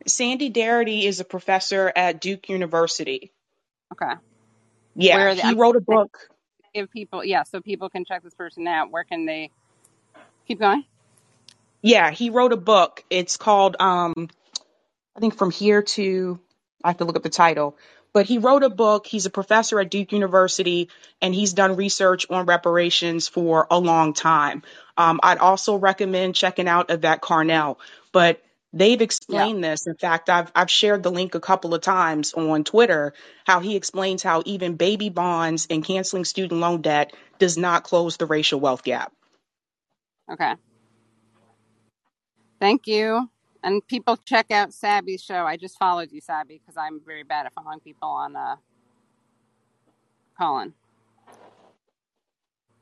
[0.06, 3.32] Sandy Darity is a professor at Duke University.
[3.92, 4.14] Okay,
[4.96, 6.18] Yeah, where he I'm wrote a book.
[6.74, 7.24] give people.
[7.24, 8.90] Yeah, so people can check this person out.
[8.92, 9.50] Where can they
[10.48, 10.84] keep going?
[11.82, 13.04] Yeah, he wrote a book.
[13.10, 14.28] It's called um
[15.16, 16.40] I think from here to
[16.84, 17.76] I have to look up the title.
[18.16, 19.06] But he wrote a book.
[19.06, 20.88] He's a professor at Duke University,
[21.20, 24.62] and he's done research on reparations for a long time.
[24.96, 27.76] Um, I'd also recommend checking out Yvette Carnell.
[28.12, 28.42] But
[28.72, 29.50] they've Yeah.
[29.50, 29.86] explained this.
[29.86, 33.12] In fact, I've I've shared the link a couple of times on Twitter.
[33.46, 38.16] How he explains how even baby bonds and canceling student loan debt does not close
[38.16, 39.12] the racial wealth gap.
[40.32, 40.54] Okay.
[42.60, 43.30] Thank you.
[43.66, 45.46] And people check out Sabby's show.
[45.46, 48.56] I just followed you, Sabby, because I'm very bad at following people on uh
[50.38, 50.74] Callin.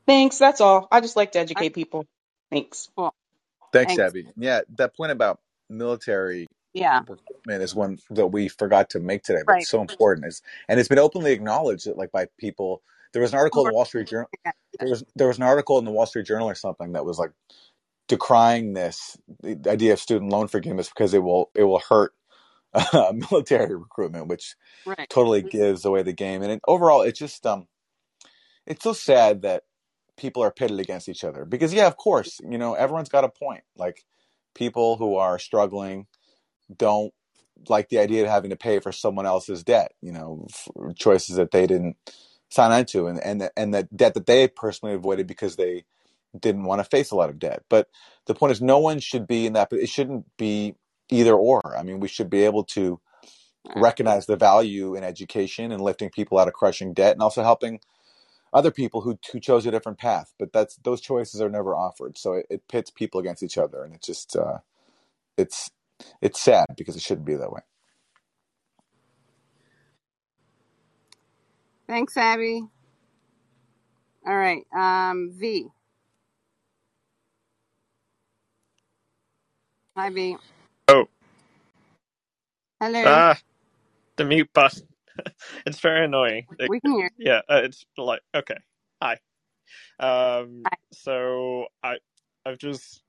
[0.07, 0.37] Thanks.
[0.39, 0.87] That's all.
[0.91, 2.05] I just like to Okay, educate people.
[2.51, 2.89] Thanks.
[2.97, 3.13] cool.
[3.73, 3.99] Thanks, Thanks.
[3.99, 4.27] Abby.
[4.37, 7.03] Yeah, that point about military Yeah.
[7.07, 9.57] recruitment is one that we forgot to make today, but Right.
[9.57, 10.27] it's so important.
[10.27, 12.83] It's, and it's been openly acknowledged that, like by people.
[13.13, 14.29] There was an article in the Wall Street Journal.
[14.79, 17.19] There was there was an article in the Wall Street Journal or something that was
[17.19, 17.31] like
[18.07, 22.13] decrying this the idea of student loan forgiveness because it will it will hurt
[22.73, 25.09] uh, military recruitment, which Right.
[25.09, 26.41] totally gives away the game.
[26.43, 27.67] And it, overall, it's just um,
[28.65, 29.63] it's so sad that
[30.17, 33.29] people are pitted against each other because yeah, of course, you know everyone's got a
[33.29, 33.63] point.
[33.77, 34.05] Like
[34.53, 36.07] people who are struggling
[36.75, 37.13] don't
[37.69, 39.93] like the idea of having to pay for someone else's debt.
[40.01, 40.47] You know,
[40.95, 41.97] choices that they didn't
[42.49, 45.85] sign on to, and and and that debt that they personally avoided because they
[46.39, 47.63] didn't want to face a lot of debt.
[47.69, 47.89] But
[48.27, 49.71] the point is, no one should be in that.
[49.71, 50.75] It shouldn't be
[51.09, 51.61] either or.
[51.77, 52.99] I mean, we should be able to
[53.75, 57.79] recognize the value in education and lifting people out of crushing debt, and also helping
[58.53, 60.33] other people who who chose a different path.
[60.39, 63.83] But that's those choices are never offered, so it, it pits people against each other,
[63.83, 64.59] and it's just uh,
[65.37, 65.69] it's
[66.21, 67.61] it's sad because it shouldn't be that way.
[71.87, 72.63] Thanks, Abby.
[74.27, 74.63] All right.
[74.75, 75.67] Um, V.
[79.95, 80.37] Hi, V.
[80.87, 81.05] Oh,
[82.81, 83.05] Hello.
[83.05, 83.37] ah,
[84.17, 84.87] the mute button.
[85.67, 86.47] it's very annoying.
[86.59, 87.11] It- We can hear.
[87.17, 88.57] yeah, uh, it's like okay.
[89.01, 89.19] Hi.
[89.99, 90.77] Um, Hi.
[90.93, 91.97] so I
[92.45, 93.03] I've just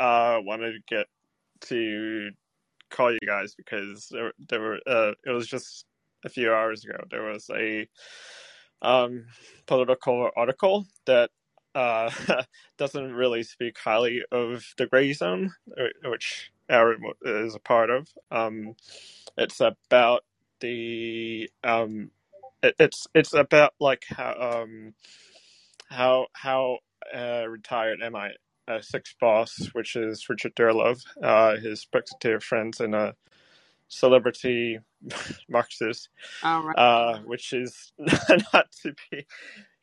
[0.00, 1.06] uh wanted to get
[1.62, 2.30] to
[2.90, 5.86] call you guys because there there were uh it was just
[6.24, 7.88] a few hours ago there was a
[8.82, 9.26] um
[9.66, 11.30] Politico article that
[11.78, 12.10] uh
[12.78, 15.52] doesn't really speak highly of the gray zone
[16.06, 18.76] which Aaron is a part of um
[19.38, 20.24] it's about
[20.60, 22.10] the um
[22.62, 24.94] it, it's it's about like how um
[25.90, 26.78] how how
[27.14, 28.30] uh, retired MI
[28.68, 33.14] uh, six boss, which is Richard Dearlove, uh, his Brexiteer friends and a
[33.88, 34.80] celebrity
[35.50, 36.10] Marxist,
[36.42, 36.76] All right.
[36.76, 39.26] uh, which is not to be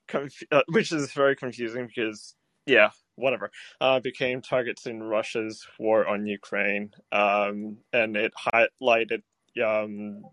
[0.07, 2.35] conf- uh, which is very confusing because
[2.65, 3.51] yeah, whatever,
[3.81, 9.21] uh, became targets in Russia's war on Ukraine, um, and it highlighted
[9.63, 10.23] um,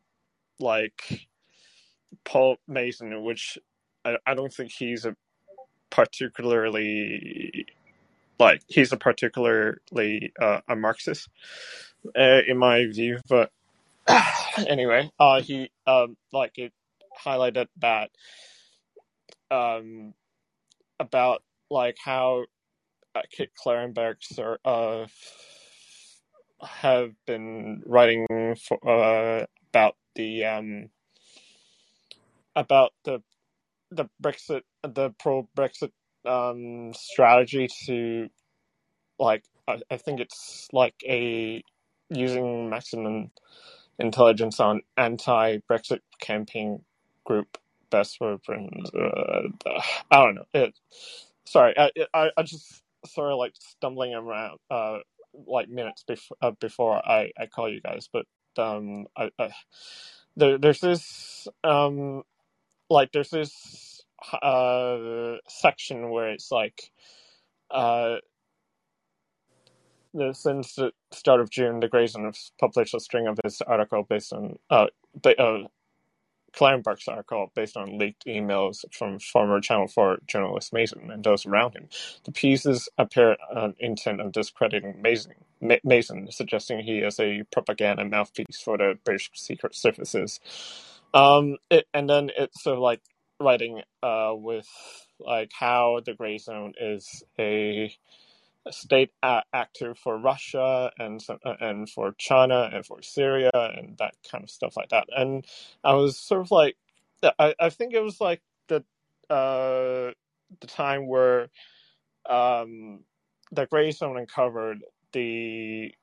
[0.59, 1.29] like
[2.25, 3.59] Paul Mason, which
[4.05, 5.17] I, I don't think he's a
[5.91, 7.67] particularly
[8.39, 11.29] like he's a particularly uh, a Marxist
[12.19, 13.51] uh, in my view, but
[14.67, 16.73] anyway, uh, he um like it
[17.25, 18.11] highlighted that
[19.53, 20.15] um
[20.99, 22.45] about like how
[23.15, 25.07] uh, Kit Klarenbergs are, uh
[26.65, 28.27] have been writing
[28.57, 30.89] for uh about the um
[32.57, 33.23] about the
[33.91, 35.93] the Brexit the pro Brexit
[36.25, 38.29] um strategy to
[39.19, 41.63] like I, I think it's like a
[42.11, 43.31] using maximum
[43.99, 46.85] intelligence on anti-Brexit campaign
[47.25, 47.59] group
[47.93, 48.91] best for friends.
[48.95, 49.49] Uh,
[50.13, 50.47] I don't know.
[50.55, 50.75] It.
[51.47, 54.99] Sorry, I, I I just sort of like stumbling around uh
[55.49, 58.27] like minutes before uh, before I I call you guys, but
[58.59, 59.51] um I, I
[60.37, 62.25] there there's this um
[62.91, 64.03] like there's this
[64.43, 66.91] uh section where it's like
[67.71, 68.17] uh
[70.15, 74.05] the- since the start of June, the Grayzone has published a string of his article
[74.05, 74.89] based on uh,
[75.23, 75.65] ba- uh
[76.57, 81.75] Klarenberg's article based on leaked emails from former Channel 4 journalist Mason and those around
[81.75, 81.89] him.
[82.25, 88.05] The pieces appear an intent of discrediting Mason, Ma- Mason, suggesting he is a propaganda
[88.05, 90.41] mouthpiece for the British Secret Services.
[91.15, 93.03] Um, it, and then it's sort of like
[93.41, 94.69] writing uh, with
[95.21, 97.95] like how the gray zone is a
[98.71, 99.11] state
[99.53, 104.51] actor for Russia and uh, and for China and for Syria and that kind of
[104.51, 105.07] stuff like that.
[105.17, 105.45] And
[105.85, 106.77] I was sort of like,
[107.39, 108.85] I, I think it was like the
[109.31, 110.13] uh,
[110.61, 111.49] the time where
[112.29, 113.01] um,
[113.53, 115.95] the Gray Zone uncovered the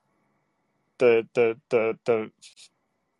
[0.98, 2.30] the the the the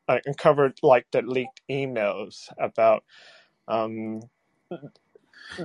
[0.09, 3.05] uh, uncovered like the leaked emails about
[3.68, 4.22] um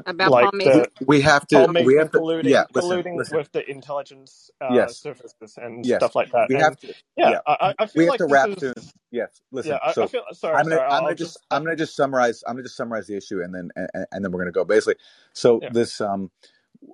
[0.05, 1.71] About like Paul the We have to.
[1.79, 2.23] We have to.
[2.23, 2.65] colluding Yeah.
[2.73, 3.03] Listen.
[3.03, 3.31] colluding Listen.
[3.31, 4.93] with the intelligence uh, Yes.
[4.93, 5.87] services and Yes.
[5.87, 6.49] stuff like that.
[6.49, 6.95] We And have to.
[7.17, 7.41] yeah, Yeah.
[7.47, 8.73] I, I I We have like to wrap is soon.
[9.11, 9.41] Yes.
[9.63, 9.77] yeah.
[9.77, 9.79] Listen.
[9.83, 10.81] I, I So feel sorry, I'm gonna.
[10.81, 10.87] sorry.
[10.89, 11.37] I'm gonna just.
[11.37, 12.43] just I'm gonna just summarize.
[12.47, 14.65] I'm gonna just summarize the issue, and then and, and then we're gonna go.
[14.65, 14.95] Basically,
[15.33, 16.31] so yeah this um,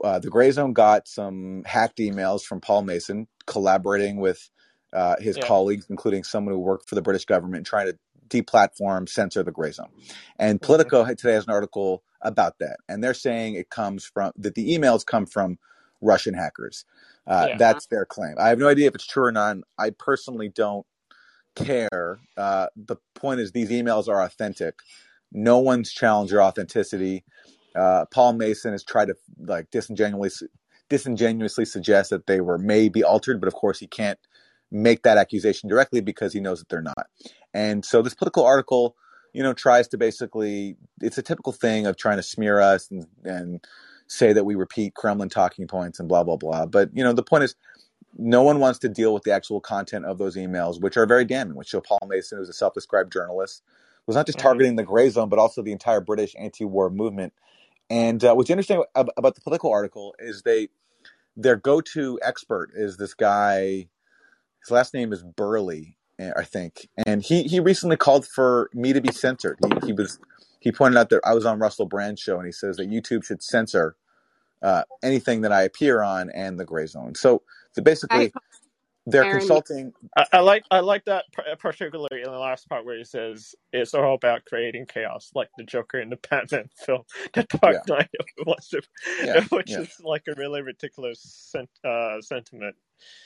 [0.04, 4.52] uh, the Gray Zone got some hacked emails from Paul Mason collaborating with
[4.94, 9.10] uh, his yeah colleagues, including someone who worked for the British government, trying to deplatform,
[9.10, 9.90] censor the Gray Zone.
[10.40, 14.06] And hmm Politico had, today has an article about that, and they're saying it comes
[14.06, 15.58] from that the emails come from
[16.02, 16.86] Russian hackers.
[17.28, 17.58] Uh, Yeah.
[17.58, 18.36] that's their claim.
[18.40, 19.58] I have no idea if it's true or not.
[19.78, 20.86] I personally don't
[21.56, 22.20] care.
[22.38, 24.76] Uh, the point is, these emails are authentic.
[25.32, 27.24] No one's challenged your authenticity.
[27.76, 30.50] Uh, Paul Mason has tried to like disingenuously
[30.90, 34.20] disingenuously suggest that they were maybe altered, but of course he can't
[34.72, 37.08] make that accusation directly because he knows that they're not.
[37.54, 38.98] And so this Politico article,
[39.34, 43.08] you know, tries to basically it's a typical thing of trying to smear us and,
[43.24, 43.66] and
[44.08, 46.66] say that we repeat Kremlin talking points and blah blah blah.
[46.66, 47.56] But you know, the point is
[48.18, 51.26] no one wants to deal with the actual content of those emails, which are very
[51.26, 53.64] damning, which show Paul Mason, who's a self-described journalist,
[54.06, 54.44] was not just Mhm.
[54.44, 57.34] targeting the Grayzone, but also the entire British anti-war movement.
[57.90, 60.70] And uh, what's interesting about the Politico article is they
[61.38, 63.88] their go-to expert is this guy.
[64.62, 65.98] His last name is Burley,
[66.36, 69.58] I think, and he he recently called for me to be censored.
[69.64, 70.20] He he was
[70.60, 73.24] he pointed out that I was on Russell Brand's show, and he says that YouTube
[73.24, 73.96] should censor
[74.62, 77.18] uh, anything that I appear on and the Grayzone.
[77.18, 77.42] So,
[77.72, 78.32] so basically,
[79.08, 79.94] they're Aaron, consulting.
[80.18, 81.26] I, I like I like that
[81.60, 85.64] particularly in the last part where he says it's all about creating chaos, like the
[85.66, 88.10] Joker in the Batman film, The Dark Yeah, Knight,
[88.46, 88.74] was,
[89.20, 91.22] yeah, which yeah, is like a really ridiculous
[91.52, 92.76] sen- uh, sentiment,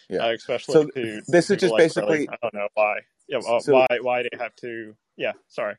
[0.10, 0.24] yeah.
[0.24, 2.20] uh, especially So to this is just like Burley.
[2.20, 3.00] basically I don't know why.
[3.30, 4.96] Yeah, uh, so why why they have to?
[5.18, 5.76] Yeah, sorry.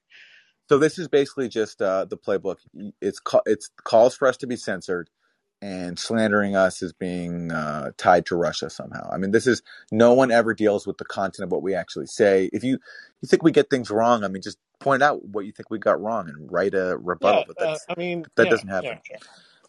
[0.69, 2.59] so this is basically just uh, the playbook.
[3.01, 5.11] It's ca- it's calls for us to be censored,
[5.63, 9.09] and slandering us as being uh, tied to Russia somehow.
[9.13, 12.07] I mean, this is no one ever deals with the content of what we actually
[12.07, 12.51] say.
[12.53, 12.79] If you
[13.23, 15.79] you think we get things wrong, I mean, just point out what you think we
[15.79, 17.45] got wrong and write a rebuttal.
[17.49, 19.03] Yeah, But uh, I mean, that yeah, doesn't yeah, happen.
[19.05, 19.19] sure.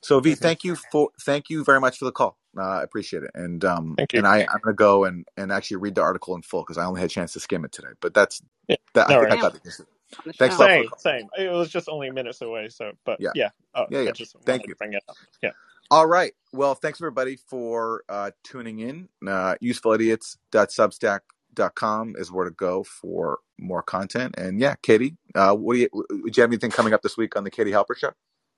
[0.02, 2.38] So V, hmm thank you for thank you very much for the call.
[2.58, 3.32] Uh, I appreciate it.
[3.36, 4.16] And um Thank you.
[4.16, 6.86] and I I'm gonna go and and actually read the article in full because I
[6.86, 7.90] only had a chance to skim it today.
[8.02, 9.94] But that's Yeah, that I no think I got the gist of it.
[10.20, 10.70] on the Thanks a show.
[10.70, 11.00] for the Same, call.
[11.00, 11.30] same.
[11.38, 14.14] It was just only minutes away, so but Yeah, yeah, uh, yeah, I yeah.
[14.14, 14.70] just Thank you.
[14.70, 15.18] to bring it up.
[15.44, 15.52] Yeah.
[15.90, 16.34] All right.
[16.52, 19.08] Well, thanks everybody for uh, tuning in.
[19.26, 24.36] Uh, usefulidiots.substack.com is where to go for more content.
[24.38, 27.36] And yeah, Katie, uh, what do you, do you have anything coming up this week
[27.38, 28.12] on the Katie Halper show?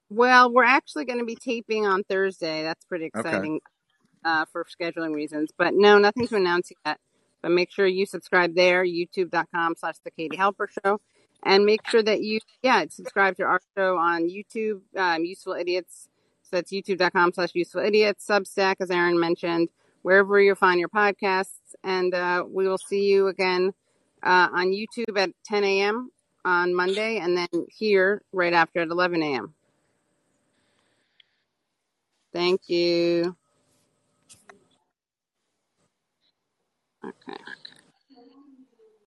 [0.09, 2.63] Well, we're actually going to be taping on Thursday.
[2.63, 3.29] That's pretty Okay.
[3.29, 3.59] exciting
[4.25, 5.51] uh, for scheduling reasons.
[5.57, 6.99] But no, nothing to announce yet.
[7.41, 10.99] But make sure you subscribe there, youtube.com slash the Katie Halper Show.
[11.45, 16.08] And make sure that you, yeah, subscribe to our show on YouTube, um, Useful Idiots.
[16.51, 19.69] That's youtube.com slash useful idiots, Substack, as Aaron mentioned,
[20.01, 21.75] wherever you find your podcasts.
[21.83, 23.73] And uh, we will see you again
[24.23, 26.11] uh, on YouTube at 10 a.m.
[26.45, 29.53] on Monday and then here right after at 11 a.m.
[32.33, 33.35] Thank you.
[37.03, 37.37] Okay.